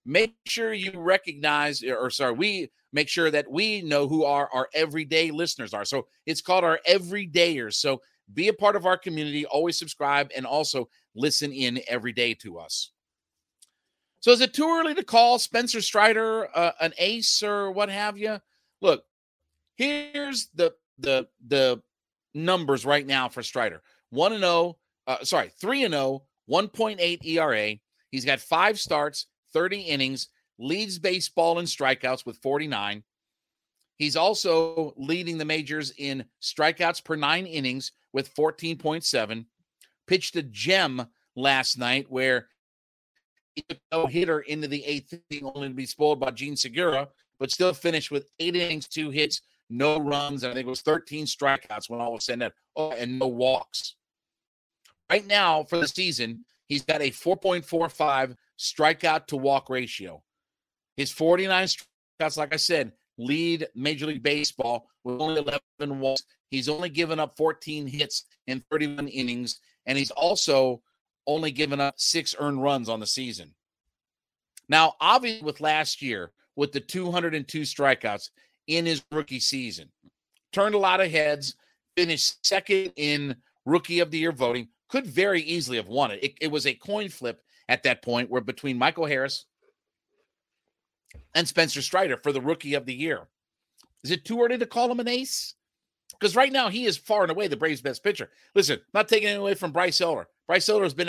make 0.05 0.35
sure 0.47 0.73
you 0.73 0.93
recognize, 0.95 1.83
or 1.83 2.11
sorry, 2.11 2.33
we 2.33 2.71
make 2.93 3.09
sure 3.09 3.31
that 3.31 3.51
we 3.51 3.83
know 3.83 4.07
who 4.07 4.25
our, 4.25 4.49
our 4.53 4.69
everyday 4.75 5.31
listeners 5.31 5.73
are. 5.73 5.85
So 5.85 6.07
it's 6.27 6.41
called 6.41 6.65
our 6.65 6.81
everydayers. 6.89 7.75
So 7.75 8.03
be 8.35 8.49
a 8.49 8.53
part 8.53 8.77
of 8.77 8.87
our 8.87 8.97
community, 8.97 9.47
always 9.47 9.79
subscribe, 9.79 10.31
and 10.37 10.47
also 10.47 10.89
listen 11.15 11.53
in 11.53 11.81
every 11.89 12.13
day 12.13 12.35
to 12.35 12.59
us. 12.59 12.91
So 14.21 14.31
is 14.31 14.41
it 14.41 14.55
too 14.55 14.69
early 14.69 14.95
to 14.95 15.03
call 15.03 15.39
Spencer 15.39 15.81
Strider 15.81 16.49
uh, 16.57 16.73
an 16.81 16.93
ace 16.99 17.43
or 17.43 17.73
what 17.73 17.89
have 17.89 18.17
you? 18.17 18.39
Look, 18.81 19.05
here's 19.77 20.49
the 20.55 20.73
the 20.99 21.27
the 21.49 21.83
numbers 22.35 22.87
right 22.87 23.07
now 23.07 23.29
for 23.29 23.43
Strider. 23.43 23.83
1 24.11 24.33
and 24.33 24.43
0, 24.43 24.77
uh, 25.07 25.25
sorry, 25.25 25.51
3 25.61 25.85
and 25.85 25.95
0, 25.95 26.23
1.8 26.51 27.25
ERA. 27.25 27.77
He's 28.11 28.25
got 28.25 28.41
5 28.41 28.79
starts, 28.79 29.27
30 29.53 29.81
innings, 29.81 30.29
leads 30.59 30.99
baseball 30.99 31.59
in 31.59 31.67
strikeouts 31.67 32.25
with 32.27 32.37
49. 32.39 33.03
He's 33.97 34.17
also 34.17 34.95
leading 34.97 35.39
the 35.39 35.45
majors 35.45 35.93
in 35.97 36.25
strikeouts 36.41 37.05
per 37.05 37.17
9 37.17 37.47
innings 37.47 37.93
with 38.13 38.35
14.7. 38.35 39.47
Pitched 40.07 40.37
a 40.37 40.43
gem 40.43 41.07
last 41.37 41.79
night 41.79 42.07
where 42.11 42.49
he 43.55 43.63
took 43.69 43.79
no 43.93 44.07
hitter 44.07 44.41
into 44.41 44.67
the 44.67 44.85
eighth 44.85 45.15
inning, 45.31 45.45
only 45.55 45.69
to 45.69 45.75
be 45.75 45.87
spoiled 45.87 46.21
by 46.21 46.31
Jean 46.31 46.57
Segura, 46.57 47.09
but 47.39 47.51
still 47.51 47.73
finished 47.75 48.11
with 48.11 48.31
eight 48.39 48.57
innings, 48.57 48.89
two 48.89 49.11
hits, 49.11 49.43
no 49.69 50.01
runs. 50.01 50.45
I 50.45 50.53
think 50.53 50.67
it 50.67 50.71
was 50.71 50.83
13 50.83 51.27
strikeouts 51.27 51.89
when 51.89 52.01
all 52.01 52.13
was 52.13 52.25
said 52.25 52.41
done. 52.41 52.53
Oh, 52.77 52.93
and 52.93 53.19
no 53.19 53.27
walks. 53.27 53.95
right 55.11 55.27
now 55.27 55.65
for 55.65 55.79
the 55.79 55.89
season, 55.89 56.45
he's 56.67 56.85
got 56.85 57.03
a 57.03 57.11
4.45 57.11 58.37
strikeout 58.63 59.27
to 59.27 59.37
walk 59.37 59.69
ratio. 59.69 60.23
His 60.97 61.11
49 61.11 61.67
strikeouts, 61.67 62.37
like 62.37 62.55
I 62.55 62.59
said, 62.59 62.93
lead 63.19 63.67
Major 63.75 64.07
League 64.07 64.23
Baseball 64.23 64.89
with 65.05 65.21
only 65.21 65.41
11 65.81 66.01
walks. 66.01 66.23
He's 66.49 66.69
only 66.69 66.89
given 66.89 67.19
up 67.19 67.37
14 67.37 67.87
hits 67.87 68.25
in 68.47 68.63
31 68.71 69.09
innings, 69.09 69.61
and 69.87 69.99
he's 69.99 70.11
also 70.11 70.83
only 71.27 71.51
given 71.51 71.81
up 71.81 71.95
six 71.97 72.35
earned 72.39 72.63
runs 72.63 72.89
on 72.89 73.01
the 73.01 73.07
season. 73.07 73.55
Now, 74.69 74.95
obviously, 75.01 75.45
with 75.45 75.61
last 75.61 76.01
year, 76.01 76.33
with 76.55 76.73
the 76.73 76.81
202 76.81 77.63
strikeouts 77.63 78.31
in 78.69 78.87
his 78.87 79.03
rookie 79.11 79.41
season, 79.41 79.91
turned 80.53 80.75
a 80.75 80.79
lot 80.79 81.01
of 81.01 81.11
heads, 81.11 81.57
finished 81.97 82.47
second 82.47 82.93
in 82.97 83.37
rookie 83.65 84.01
of 84.01 84.11
the 84.11 84.19
year 84.19 84.33
voting, 84.33 84.69
could 84.89 85.07
very 85.07 85.43
easily 85.43 85.79
have 85.79 85.89
won 85.89 86.11
it. 86.11 86.23
It, 86.23 86.35
it 86.41 86.51
was 86.51 86.67
a 86.67 86.75
coin 86.75 87.09
flip 87.09 87.43
at 87.73 87.85
that 87.85 88.03
point 88.03 88.29
where 88.29 88.43
between 88.43 88.77
Michael 88.77 89.07
Harris 89.07 89.47
and 91.35 91.49
Spencer 91.49 91.81
Strider 91.81 92.19
for 92.19 92.31
the 92.31 92.41
rookie 92.41 92.75
of 92.75 92.85
the 92.85 92.93
year. 92.93 93.29
Is 94.05 94.11
it 94.11 94.27
too 94.27 94.43
early 94.43 94.59
to 94.59 94.67
call 94.67 94.93
him 94.93 95.01
an 95.01 95.09
ace? 95.09 95.55
Because 96.21 96.37
right 96.37 96.53
now 96.53 96.69
he 96.69 96.85
is 96.85 96.99
far 96.99 97.23
and 97.23 97.31
away 97.31 97.49
the 97.49 97.57
Braves' 97.57 97.81
best 97.81 98.05
pitcher. 98.05 98.29
Listen, 98.55 98.79
not 98.93 99.09
taking 99.09 99.31
it 99.31 99.39
away 99.39 99.55
from 99.55 99.73
Bryce 99.73 100.03
Elder. 100.03 100.27
Bryce 100.47 100.69
Elder 100.69 100.85
has 100.85 100.93
been 100.93 101.09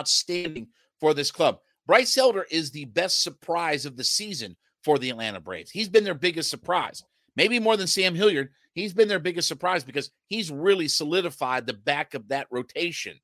outstanding 0.00 0.66
for 0.98 1.14
this 1.14 1.30
club. 1.30 1.60
Bryce 1.86 2.18
Elder 2.18 2.44
is 2.50 2.72
the 2.72 2.86
best 2.86 3.22
surprise 3.22 3.86
of 3.86 3.96
the 3.96 4.02
season 4.02 4.56
for 4.82 4.98
the 4.98 5.10
Atlanta 5.10 5.38
Braves. 5.38 5.70
He's 5.70 5.88
been 5.88 6.02
their 6.02 6.14
biggest 6.14 6.50
surprise, 6.50 7.04
maybe 7.36 7.60
more 7.60 7.76
than 7.76 7.86
Sam 7.86 8.16
Hilliard. 8.16 8.50
He's 8.72 8.92
been 8.92 9.06
their 9.06 9.20
biggest 9.20 9.46
surprise 9.46 9.84
because 9.84 10.10
he's 10.26 10.50
really 10.50 10.88
solidified 10.88 11.68
the 11.68 11.72
back 11.72 12.14
of 12.14 12.26
that 12.28 12.48
rotation. 12.50 13.20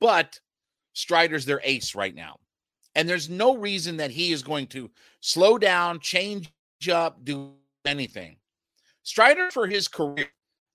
But 0.00 0.40
Strider's 0.94 1.44
their 1.44 1.60
ace 1.62 1.94
right 1.94 2.14
now. 2.14 2.38
And 2.94 3.08
there's 3.08 3.28
no 3.28 3.56
reason 3.56 3.98
that 3.98 4.10
he 4.10 4.32
is 4.32 4.42
going 4.42 4.68
to 4.68 4.90
slow 5.20 5.58
down, 5.58 6.00
change 6.00 6.50
up, 6.90 7.24
do 7.24 7.52
anything. 7.84 8.36
Strider, 9.02 9.50
for 9.50 9.66
his 9.66 9.88
career 9.88 10.28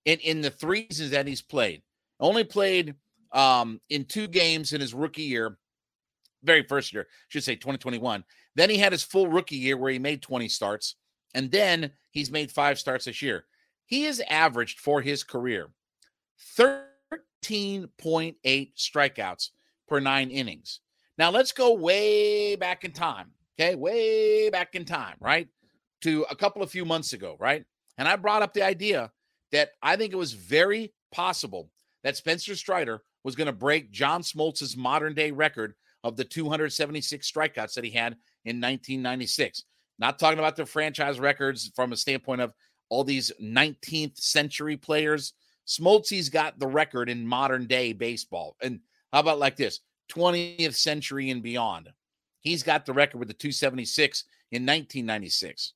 in, 0.05 0.19
in 0.19 0.41
the 0.41 0.51
three 0.51 0.88
seasons 0.91 1.12
that 1.12 1.27
he's 1.27 1.41
played, 1.41 1.82
only 2.19 2.43
played 2.43 2.95
um, 3.32 3.79
in 3.89 4.05
two 4.05 4.27
games 4.27 4.73
in 4.73 4.82
his 4.82 4.93
rookie 4.93 5.23
year, 5.23 5.58
very 6.43 6.63
first 6.63 6.93
year, 6.93 7.08
should 7.29 7.43
say 7.43 7.55
2021. 7.55 8.23
Then 8.55 8.69
he 8.69 8.77
had 8.77 8.91
his 8.91 9.03
full 9.03 9.27
rookie 9.27 9.55
year 9.55 9.77
where 9.77 9.91
he 9.91 9.99
made 9.99 10.21
20 10.21 10.47
starts. 10.49 10.95
And 11.34 11.49
then 11.51 11.91
he's 12.12 12.32
made 12.32 12.51
five 12.51 12.79
starts 12.79 13.05
this 13.05 13.21
year. 13.21 13.45
He 13.86 14.03
has 14.03 14.19
averaged 14.29 14.79
for 14.79 15.01
his 15.01 15.23
career 15.23 15.69
13.8 16.58 18.36
strikeouts 18.75 19.49
per 19.89 19.99
nine 19.99 20.30
innings. 20.30 20.80
Now 21.17 21.32
let's 21.32 21.52
go 21.52 21.73
way 21.73 22.56
back 22.56 22.86
in 22.86 22.91
time. 22.91 23.32
Okay, 23.60 23.75
way 23.75 24.49
back 24.49 24.75
in 24.75 24.86
time, 24.86 25.15
right? 25.19 25.47
To 26.04 26.25
a 26.30 26.36
couple 26.36 26.63
of 26.63 26.71
few 26.71 26.86
months 26.86 27.12
ago, 27.12 27.36
right? 27.39 27.65
And 27.97 28.08
I 28.08 28.15
brought 28.15 28.41
up 28.41 28.54
the 28.54 28.63
idea 28.63 29.12
that 29.52 29.71
I 29.82 29.97
think 29.97 30.13
it 30.13 30.17
was 30.17 30.32
very 30.32 30.93
possible 31.12 31.69
that 32.04 32.15
Spencer 32.15 32.56
Strider 32.56 33.02
was 33.23 33.36
going 33.36 33.47
to 33.47 33.54
break 33.54 33.91
John 33.91 34.21
Smoltz's 34.21 34.78
modern 34.78 35.13
day 35.13 35.32
record 35.32 35.73
of 36.04 36.15
the 36.15 36.23
276 36.23 37.30
strikeouts 37.30 37.73
that 37.73 37.84
he 37.84 37.91
had 37.91 38.13
in 38.45 38.62
1996. 38.62 39.65
Not 39.97 40.17
talking 40.17 40.39
about 40.39 40.56
the 40.56 40.65
franchise 40.65 41.19
records 41.19 41.71
from 41.75 41.91
a 41.91 41.97
standpoint 41.97 42.39
of 42.39 42.54
all 42.89 43.04
these 43.04 43.32
19th 43.41 44.17
century 44.17 44.78
players. 44.78 45.34
Smoltzy's 45.67 46.30
got 46.30 46.58
the 46.58 46.67
record 46.67 47.10
in 47.10 47.28
modern 47.28 47.67
day 47.67 47.91
baseball. 47.91 48.56
And 48.62 48.80
how 49.12 49.19
about 49.19 49.39
like 49.39 49.56
this 49.56 49.80
20th 50.12 50.76
century 50.76 51.30
and 51.30 51.43
beyond? 51.43 51.89
He's 52.41 52.63
got 52.63 52.86
the 52.86 52.93
record 52.93 53.19
with 53.19 53.28
the 53.28 53.34
276 53.34 54.24
in 54.52 54.63
1996. 54.63 55.74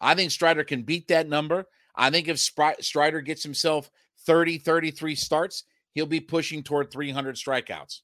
I 0.00 0.14
think 0.14 0.30
Strider 0.30 0.64
can 0.64 0.82
beat 0.82 1.08
that 1.08 1.28
number. 1.28 1.66
I 1.94 2.10
think 2.10 2.28
if 2.28 2.38
Strider 2.38 3.20
gets 3.20 3.42
himself 3.42 3.90
30, 4.26 4.58
33 4.58 5.14
starts, 5.14 5.64
he'll 5.92 6.06
be 6.06 6.20
pushing 6.20 6.62
toward 6.62 6.90
300 6.90 7.36
strikeouts. 7.36 8.00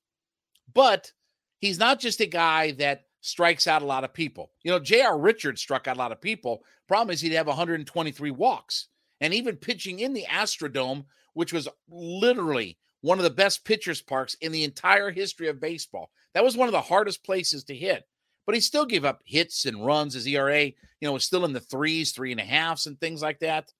But 0.72 1.12
he's 1.60 1.78
not 1.78 2.00
just 2.00 2.20
a 2.20 2.26
guy 2.26 2.72
that 2.72 3.04
strikes 3.20 3.66
out 3.66 3.82
a 3.82 3.86
lot 3.86 4.04
of 4.04 4.12
people. 4.12 4.52
You 4.62 4.72
know, 4.72 4.78
J.R. 4.78 5.18
Richards 5.18 5.60
struck 5.60 5.88
out 5.88 5.96
a 5.96 5.98
lot 5.98 6.12
of 6.12 6.20
people. 6.20 6.62
Problem 6.86 7.12
is, 7.12 7.20
he'd 7.20 7.32
have 7.32 7.46
123 7.46 8.30
walks. 8.30 8.88
And 9.20 9.32
even 9.32 9.56
pitching 9.56 10.00
in 10.00 10.12
the 10.12 10.26
Astrodome, 10.28 11.06
which 11.32 11.52
was 11.52 11.68
literally 11.88 12.78
one 13.06 13.18
of 13.18 13.24
the 13.24 13.30
best 13.30 13.64
pitchers' 13.64 14.02
parks 14.02 14.34
in 14.40 14.50
the 14.50 14.64
entire 14.64 15.12
history 15.12 15.46
of 15.46 15.60
baseball, 15.60 16.10
that 16.34 16.42
was 16.42 16.56
one 16.56 16.66
of 16.66 16.72
the 16.72 16.80
hardest 16.80 17.22
places 17.24 17.62
to 17.62 17.74
hit. 17.74 18.02
But 18.44 18.56
he 18.56 18.60
still 18.60 18.84
gave 18.84 19.04
up 19.04 19.20
hits 19.24 19.64
and 19.64 19.86
runs. 19.86 20.14
His 20.14 20.26
ERA, 20.26 20.64
you 20.64 20.74
know, 21.02 21.12
was 21.12 21.22
still 21.22 21.44
in 21.44 21.52
the 21.52 21.60
threes, 21.60 22.10
three 22.10 22.32
and 22.32 22.40
a 22.40 22.44
halfs, 22.44 22.86
and 22.86 22.98
things 22.98 23.22
like 23.22 23.38
that. 23.40 23.72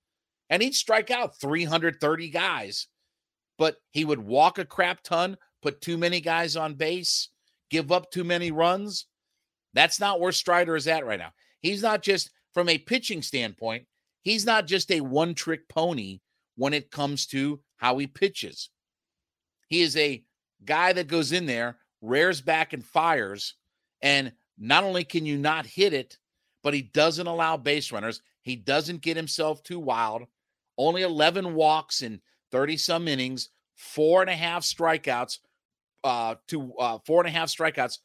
And 0.49 0.63
he'd 0.63 0.77
strike 0.77 1.11
out 1.11 1.41
330 1.41 2.31
guys. 2.31 2.87
But 3.59 3.79
he 3.91 4.05
would 4.05 4.21
walk 4.21 4.59
a 4.59 4.65
crap 4.65 5.03
ton, 5.03 5.37
put 5.61 5.81
too 5.81 5.99
many 5.99 6.21
guys 6.21 6.55
on 6.55 6.75
base, 6.75 7.31
give 7.69 7.91
up 7.91 8.13
too 8.13 8.23
many 8.23 8.53
runs. 8.53 9.07
That's 9.75 9.99
not 9.99 10.21
where 10.21 10.31
Strider 10.31 10.77
is 10.77 10.87
at 10.87 11.05
right 11.05 11.19
now. 11.19 11.33
He's 11.63 11.83
not 11.83 12.01
just 12.01 12.31
from 12.55 12.69
a 12.69 12.79
pitching 12.79 13.23
standpoint, 13.23 13.87
he's 14.23 14.47
not 14.47 14.69
just 14.69 14.93
a 14.93 15.01
one 15.01 15.35
trick 15.35 15.69
pony 15.69 16.21
when 16.55 16.73
it 16.73 16.93
comes 16.93 17.27
to 17.27 17.61
how 17.77 17.99
he 17.99 18.07
pitches. 18.07 18.71
He 19.67 19.83
is 19.83 19.97
a 19.97 20.25
guy 20.65 20.93
that 20.93 21.09
goes 21.09 21.33
in 21.33 21.47
there, 21.47 21.79
rears 22.01 22.41
back 22.41 22.73
and 22.73 22.85
fires. 22.85 23.55
And 24.03 24.33
not 24.59 24.85
only 24.85 25.05
can 25.05 25.27
you 25.27 25.37
not 25.39 25.67
hit 25.67 25.93
it, 25.93 26.19
but 26.63 26.75
he 26.75 26.83
doesn't 26.83 27.27
allow 27.27 27.57
base 27.57 27.93
runners. 27.93 28.23
He 28.43 28.57
doesn't 28.57 29.03
get 29.03 29.17
himself 29.17 29.63
too 29.63 29.79
wild. 29.79 30.23
Only 30.79 31.03
11 31.03 31.55
walks 31.55 32.03
in 32.03 32.21
30 32.51 32.77
some 32.77 33.09
innings, 33.09 33.51
four 33.75 34.21
and 34.21 34.31
a 34.31 34.37
half 34.37 34.63
strikeouts, 34.63 35.39
uh, 36.05 36.37
to 36.49 36.73
uh, 36.75 36.99
four 37.05 37.21
and 37.21 37.29
a 37.29 37.39
half 37.39 37.49
strikeouts 37.49 37.99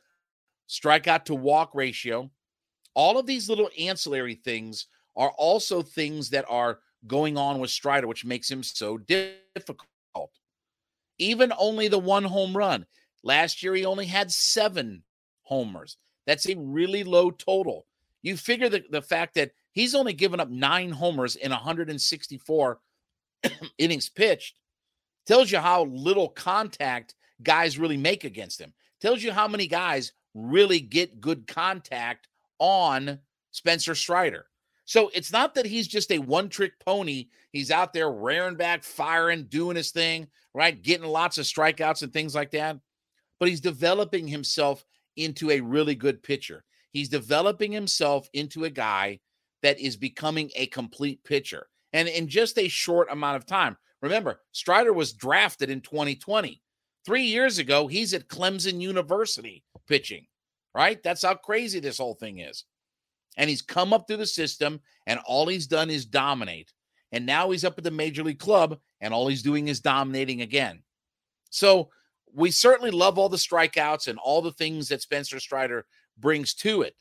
strikeout 0.68 1.26
to 1.26 1.36
walk 1.36 1.76
ratio. 1.76 2.32
All 2.94 3.18
of 3.18 3.26
these 3.26 3.50
little 3.50 3.70
ancillary 3.80 4.36
things 4.36 4.88
are 5.16 5.32
also 5.38 5.82
things 5.82 6.30
that 6.30 6.46
are 6.50 6.80
going 7.08 7.38
on 7.38 7.60
with 7.60 7.70
Strider, 7.70 8.08
which 8.08 8.26
makes 8.26 8.50
him 8.50 8.64
so 8.64 8.98
difficult. 8.98 9.88
Even 11.22 11.54
only 11.60 11.88
the 11.88 12.00
one 12.00 12.24
home 12.24 12.58
run. 12.58 12.84
Last 13.24 13.62
year, 13.62 13.76
he 13.76 13.86
only 13.86 14.08
had 14.08 14.32
seven 14.32 15.04
homers. 15.44 15.98
That's 16.26 16.50
a 16.50 16.58
really 16.58 17.04
low 17.04 17.30
total. 17.30 17.86
You 18.24 18.36
figure 18.36 18.70
the, 18.70 18.84
the 18.90 19.04
fact 19.04 19.36
that 19.36 19.52
he's 19.72 19.94
only 19.94 20.14
given 20.14 20.40
up 20.40 20.50
nine 20.50 20.90
homers 20.90 21.36
in 21.36 21.52
164 21.52 22.80
innings 23.78 24.10
pitched 24.10 24.56
tells 25.28 25.52
you 25.52 25.60
how 25.60 25.84
little 25.86 26.28
contact 26.28 27.14
guys 27.44 27.78
really 27.78 27.98
make 27.98 28.24
against 28.24 28.60
him. 28.60 28.74
Tells 29.00 29.22
you 29.22 29.32
how 29.32 29.48
many 29.48 29.68
guys 29.68 30.14
really 30.34 30.80
get 30.80 31.22
good 31.22 31.46
contact 31.46 32.30
on 32.58 33.20
Spencer 33.52 33.94
Strider. 33.94 34.48
So 34.86 35.10
it's 35.14 35.32
not 35.32 35.56
that 35.56 35.66
he's 35.66 35.88
just 35.88 36.12
a 36.12 36.20
one 36.20 36.50
trick 36.50 36.74
pony. 36.80 37.28
He's 37.52 37.72
out 37.72 37.94
there 37.94 38.12
rearing 38.12 38.56
back, 38.56 38.84
firing, 38.84 39.44
doing 39.44 39.76
his 39.76 39.92
thing, 39.92 40.28
right? 40.54 40.82
Getting 40.82 41.08
lots 41.08 41.38
of 41.38 41.46
strikeouts 41.46 42.04
and 42.04 42.12
things 42.12 42.36
like 42.36 42.52
that. 42.52 42.78
But 43.40 43.50
he's 43.50 43.62
developing 43.62 44.28
himself 44.28 44.86
into 45.16 45.52
a 45.52 45.62
really 45.62 45.96
good 45.96 46.24
pitcher. 46.24 46.64
He's 46.92 47.10
developing 47.10 47.72
himself 47.72 48.30
into 48.34 48.66
a 48.66 48.70
guy 48.70 49.20
that 49.62 49.80
is 49.80 49.96
becoming 49.96 50.52
a 50.56 50.68
complete 50.68 51.24
pitcher. 51.24 51.68
And 51.94 52.08
in 52.08 52.28
just 52.28 52.58
a 52.58 52.68
short 52.68 53.08
amount 53.12 53.38
of 53.38 53.46
time. 53.46 53.78
Remember, 54.02 54.42
Strider 54.52 54.94
was 54.94 55.14
drafted 55.14 55.70
in 55.70 55.82
2020. 55.82 56.62
Three 57.06 57.24
years 57.24 57.60
ago, 57.60 57.88
he's 57.88 58.14
at 58.14 58.28
Clemson 58.28 58.82
University 58.82 59.64
pitching, 59.88 60.26
right? 60.74 61.02
That's 61.04 61.24
how 61.24 61.36
crazy 61.36 61.80
this 61.80 61.98
whole 61.98 62.16
thing 62.16 62.40
is. 62.40 62.66
And 63.38 63.50
he's 63.50 63.62
come 63.62 63.94
up 63.94 64.08
through 64.08 64.18
the 64.18 64.26
system, 64.26 64.82
and 65.08 65.20
all 65.26 65.48
he's 65.48 65.68
done 65.68 65.90
is 65.90 66.06
dominate. 66.06 66.74
And 67.12 67.26
now 67.26 67.52
he's 67.52 67.66
up 67.66 67.78
at 67.78 67.84
the 67.84 67.92
major 67.92 68.24
league 68.24 68.40
club, 68.40 68.80
and 69.00 69.14
all 69.14 69.28
he's 69.28 69.44
doing 69.44 69.68
is 69.68 69.80
dominating 69.80 70.42
again. 70.42 70.82
So 71.50 71.90
we 72.34 72.52
certainly 72.52 72.92
love 72.92 73.18
all 73.18 73.30
the 73.30 73.38
strikeouts 73.38 74.08
and 74.08 74.18
all 74.20 74.42
the 74.42 74.54
things 74.54 74.88
that 74.90 75.02
Spencer 75.02 75.40
Strider 75.40 75.86
brings 76.18 76.54
to 76.56 76.82
it. 76.82 76.96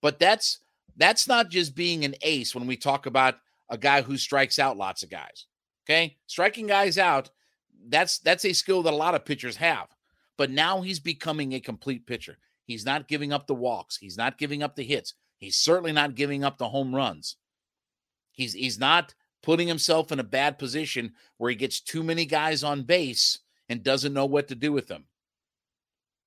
But 0.00 0.18
that's 0.18 0.60
that's 0.96 1.28
not 1.28 1.50
just 1.50 1.74
being 1.74 2.04
an 2.04 2.14
ace 2.22 2.54
when 2.54 2.66
we 2.66 2.76
talk 2.76 3.06
about 3.06 3.36
a 3.68 3.78
guy 3.78 4.02
who 4.02 4.16
strikes 4.16 4.58
out 4.58 4.76
lots 4.76 5.02
of 5.02 5.10
guys. 5.10 5.46
Okay? 5.84 6.16
Striking 6.26 6.66
guys 6.66 6.98
out 6.98 7.30
that's 7.88 8.18
that's 8.18 8.44
a 8.44 8.52
skill 8.52 8.82
that 8.82 8.92
a 8.92 8.96
lot 8.96 9.14
of 9.14 9.24
pitchers 9.24 9.56
have. 9.56 9.88
But 10.36 10.50
now 10.50 10.80
he's 10.80 11.00
becoming 11.00 11.52
a 11.52 11.60
complete 11.60 12.06
pitcher. 12.06 12.38
He's 12.64 12.84
not 12.84 13.08
giving 13.08 13.32
up 13.32 13.46
the 13.46 13.54
walks. 13.54 13.96
He's 13.96 14.16
not 14.16 14.38
giving 14.38 14.62
up 14.62 14.76
the 14.76 14.84
hits. 14.84 15.14
He's 15.40 15.56
certainly 15.56 15.92
not 15.92 16.14
giving 16.14 16.44
up 16.44 16.58
the 16.58 16.68
home 16.68 16.94
runs. 16.94 17.36
He's 18.32 18.52
he's 18.52 18.78
not 18.78 19.14
putting 19.42 19.66
himself 19.66 20.12
in 20.12 20.20
a 20.20 20.24
bad 20.24 20.58
position 20.58 21.14
where 21.38 21.50
he 21.50 21.56
gets 21.56 21.80
too 21.80 22.02
many 22.02 22.26
guys 22.26 22.62
on 22.62 22.82
base 22.82 23.38
and 23.68 23.82
doesn't 23.82 24.12
know 24.12 24.26
what 24.26 24.48
to 24.48 24.54
do 24.54 24.70
with 24.70 24.86
them. 24.86 25.06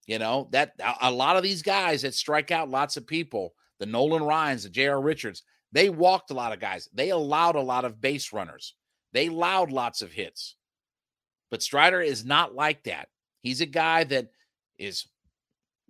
You 0.08 0.20
know, 0.20 0.50
that 0.52 0.74
a 1.02 1.12
lot 1.12 1.38
of 1.38 1.44
these 1.44 1.62
guys 1.62 2.02
that 2.02 2.14
strike 2.14 2.52
out 2.52 2.70
lots 2.70 2.98
of 2.98 3.08
people, 3.08 3.54
the 3.80 3.86
Nolan 3.86 4.24
Ryans, 4.24 4.64
the 4.64 4.70
J.R. 4.70 5.00
Richards, 5.00 5.44
they 5.72 5.90
walked 5.90 6.32
a 6.32 6.34
lot 6.34 6.52
of 6.52 6.60
guys. 6.60 6.90
They 6.94 7.10
allowed 7.10 7.56
a 7.56 7.62
lot 7.62 7.86
of 7.86 8.02
base 8.02 8.34
runners. 8.34 8.76
They 9.14 9.28
allowed 9.28 9.72
lots 9.72 10.02
of 10.02 10.12
hits. 10.12 10.56
But 11.50 11.64
Strider 11.64 12.02
is 12.02 12.26
not 12.26 12.54
like 12.54 12.84
that. 12.84 13.08
He's 13.42 13.62
a 13.62 13.66
guy 13.66 14.04
that 14.06 14.30
is 14.78 15.06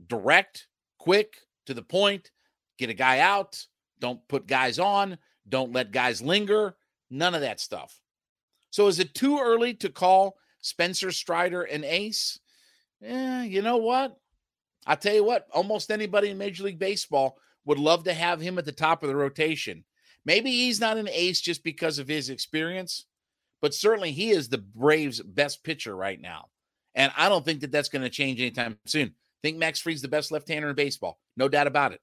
direct, 0.06 0.68
quick, 1.00 1.38
to 1.66 1.74
the 1.74 1.82
point, 1.82 2.32
get 2.78 2.90
a 2.90 2.94
guy 2.94 3.20
out, 3.20 3.66
don't 4.00 4.26
put 4.28 4.48
guys 4.48 4.80
on, 4.80 5.18
don't 5.48 5.74
let 5.74 5.92
guys 5.92 6.22
linger, 6.22 6.76
none 7.10 7.36
of 7.36 7.42
that 7.42 7.60
stuff. 7.60 8.00
So 8.72 8.88
is 8.88 9.00
it 9.00 9.14
too 9.14 9.40
early 9.40 9.74
to 9.76 9.90
call 9.90 10.38
Spencer 10.62 11.12
Strider 11.12 11.64
an 11.64 11.84
ace? 11.84 12.40
Yeah, 13.02 13.44
you 13.44 13.62
know 13.62 13.78
what? 13.78 14.18
I'll 14.86 14.98
tell 14.98 15.14
you 15.14 15.24
what, 15.24 15.48
almost 15.54 15.92
anybody 15.92 16.30
in 16.30 16.38
Major 16.38 16.64
League 16.64 16.80
Baseball 16.80 17.38
would 17.66 17.80
love 17.80 18.04
to 18.06 18.14
have 18.14 18.42
him 18.42 18.58
at 18.58 18.66
the 18.66 18.72
top 18.72 19.04
of 19.04 19.10
the 19.10 19.16
rotation. 19.16 19.86
Maybe 20.26 20.52
he's 20.52 20.80
not 20.80 20.98
an 20.98 21.10
ace 21.10 21.42
just 21.42 21.64
because 21.64 22.00
of 22.00 22.08
his 22.08 22.30
experience, 22.30 23.06
but 23.62 23.74
certainly 23.74 24.12
he 24.12 24.32
is 24.32 24.50
the 24.50 24.58
Braves' 24.58 25.22
best 25.22 25.64
pitcher 25.64 25.96
right 25.96 26.20
now. 26.20 26.48
And 26.96 27.12
I 27.18 27.30
don't 27.30 27.46
think 27.46 27.62
that 27.62 27.72
that's 27.72 27.90
going 27.90 28.02
to 28.02 28.10
change 28.10 28.40
anytime 28.40 28.78
soon. 28.86 29.16
Think 29.42 29.58
Max 29.58 29.80
Fried's 29.80 30.02
the 30.02 30.08
best 30.08 30.32
left-hander 30.32 30.70
in 30.70 30.76
baseball, 30.76 31.20
no 31.36 31.50
doubt 31.50 31.68
about 31.68 31.92
it. 31.92 32.02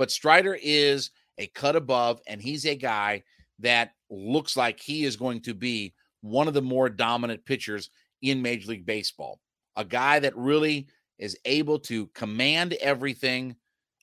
But 0.00 0.10
Strider 0.10 0.58
is 0.62 1.10
a 1.36 1.48
cut 1.48 1.76
above, 1.76 2.22
and 2.26 2.40
he's 2.40 2.64
a 2.64 2.74
guy 2.74 3.22
that 3.58 3.92
looks 4.08 4.56
like 4.56 4.80
he 4.80 5.04
is 5.04 5.14
going 5.14 5.42
to 5.42 5.52
be 5.52 5.92
one 6.22 6.48
of 6.48 6.54
the 6.54 6.62
more 6.62 6.88
dominant 6.88 7.44
pitchers 7.44 7.90
in 8.22 8.40
Major 8.40 8.70
League 8.70 8.86
Baseball. 8.86 9.40
A 9.76 9.84
guy 9.84 10.18
that 10.20 10.34
really 10.34 10.86
is 11.18 11.36
able 11.44 11.78
to 11.80 12.06
command 12.14 12.72
everything 12.80 13.56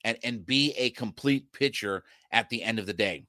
and, 0.03 0.19
and 0.23 0.45
be 0.45 0.71
a 0.77 0.91
complete 0.91 1.51
pitcher 1.51 2.03
at 2.31 2.47
the 2.49 2.61
end 2.61 2.77
of 2.77 2.85
the 2.85 2.93
day. 2.93 3.25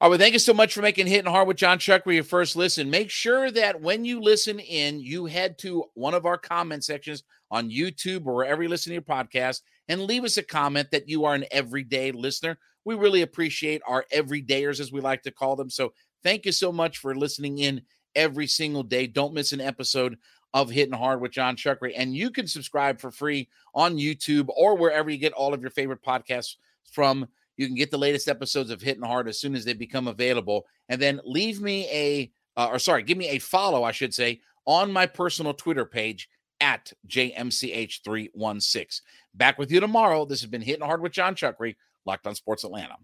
All 0.00 0.10
right, 0.10 0.20
thank 0.20 0.32
you 0.32 0.38
so 0.38 0.54
much 0.54 0.74
for 0.74 0.80
making 0.80 1.08
Hitting 1.08 1.28
Hard 1.28 1.48
with 1.48 1.56
Jon 1.56 1.76
Chuckery 1.76 2.14
your 2.14 2.22
first 2.22 2.54
listen. 2.54 2.88
Make 2.88 3.10
sure 3.10 3.50
that 3.50 3.80
when 3.80 4.04
you 4.04 4.20
listen 4.20 4.60
in, 4.60 5.00
you 5.00 5.26
head 5.26 5.58
to 5.58 5.86
one 5.94 6.14
of 6.14 6.24
our 6.24 6.38
comment 6.38 6.84
sections 6.84 7.24
on 7.50 7.68
YouTube 7.68 8.24
or 8.24 8.36
wherever 8.36 8.62
you 8.62 8.68
listen 8.68 8.90
to 8.90 8.94
your 8.94 9.02
podcast 9.02 9.62
and 9.88 10.02
leave 10.02 10.22
us 10.22 10.36
a 10.36 10.42
comment 10.44 10.92
that 10.92 11.08
you 11.08 11.24
are 11.24 11.34
an 11.34 11.46
everyday 11.50 12.12
listener. 12.12 12.56
We 12.84 12.94
really 12.94 13.22
appreciate 13.22 13.82
our 13.88 14.04
everydayers, 14.14 14.78
as 14.78 14.92
we 14.92 15.00
like 15.00 15.24
to 15.24 15.32
call 15.32 15.56
them. 15.56 15.68
So 15.68 15.92
thank 16.22 16.46
you 16.46 16.52
so 16.52 16.70
much 16.70 16.98
for 16.98 17.16
listening 17.16 17.58
in 17.58 17.82
every 18.14 18.46
single 18.46 18.84
day. 18.84 19.08
Don't 19.08 19.34
miss 19.34 19.52
an 19.52 19.60
episode 19.60 20.16
of 20.54 20.70
Hitting 20.70 20.94
Hard 20.94 21.20
with 21.20 21.32
Jon 21.32 21.56
Chuckery. 21.56 21.94
And 21.96 22.14
you 22.14 22.30
can 22.30 22.46
subscribe 22.46 23.00
for 23.00 23.10
free 23.10 23.48
on 23.74 23.96
YouTube 23.96 24.46
or 24.56 24.76
wherever 24.76 25.10
you 25.10 25.18
get 25.18 25.32
all 25.32 25.52
of 25.52 25.60
your 25.60 25.70
favorite 25.70 26.04
podcasts 26.04 26.54
from. 26.92 27.26
You 27.58 27.66
can 27.66 27.74
get 27.76 27.90
the 27.90 27.98
latest 27.98 28.28
episodes 28.28 28.70
of 28.70 28.80
Hitting 28.80 29.02
Hard 29.02 29.28
as 29.28 29.38
soon 29.38 29.54
as 29.54 29.66
they 29.66 29.74
become 29.74 30.08
available. 30.08 30.64
And 30.88 31.02
then 31.02 31.20
leave 31.24 31.60
me 31.60 31.86
a, 31.92 32.32
uh, 32.56 32.68
or 32.70 32.78
sorry, 32.78 33.02
give 33.02 33.18
me 33.18 33.28
a 33.28 33.38
follow, 33.40 33.82
I 33.84 33.92
should 33.92 34.14
say, 34.14 34.40
on 34.64 34.90
my 34.92 35.04
personal 35.06 35.52
Twitter 35.52 35.84
page 35.84 36.30
at 36.60 36.92
JMCH316. 37.08 39.00
Back 39.34 39.58
with 39.58 39.70
you 39.70 39.80
tomorrow. 39.80 40.24
This 40.24 40.40
has 40.40 40.48
been 40.48 40.62
Hitting 40.62 40.86
Hard 40.86 41.02
with 41.02 41.12
Jon 41.12 41.34
Chuckery, 41.34 41.76
Locked 42.06 42.26
on 42.26 42.34
Sports 42.34 42.64
Atlanta. 42.64 42.96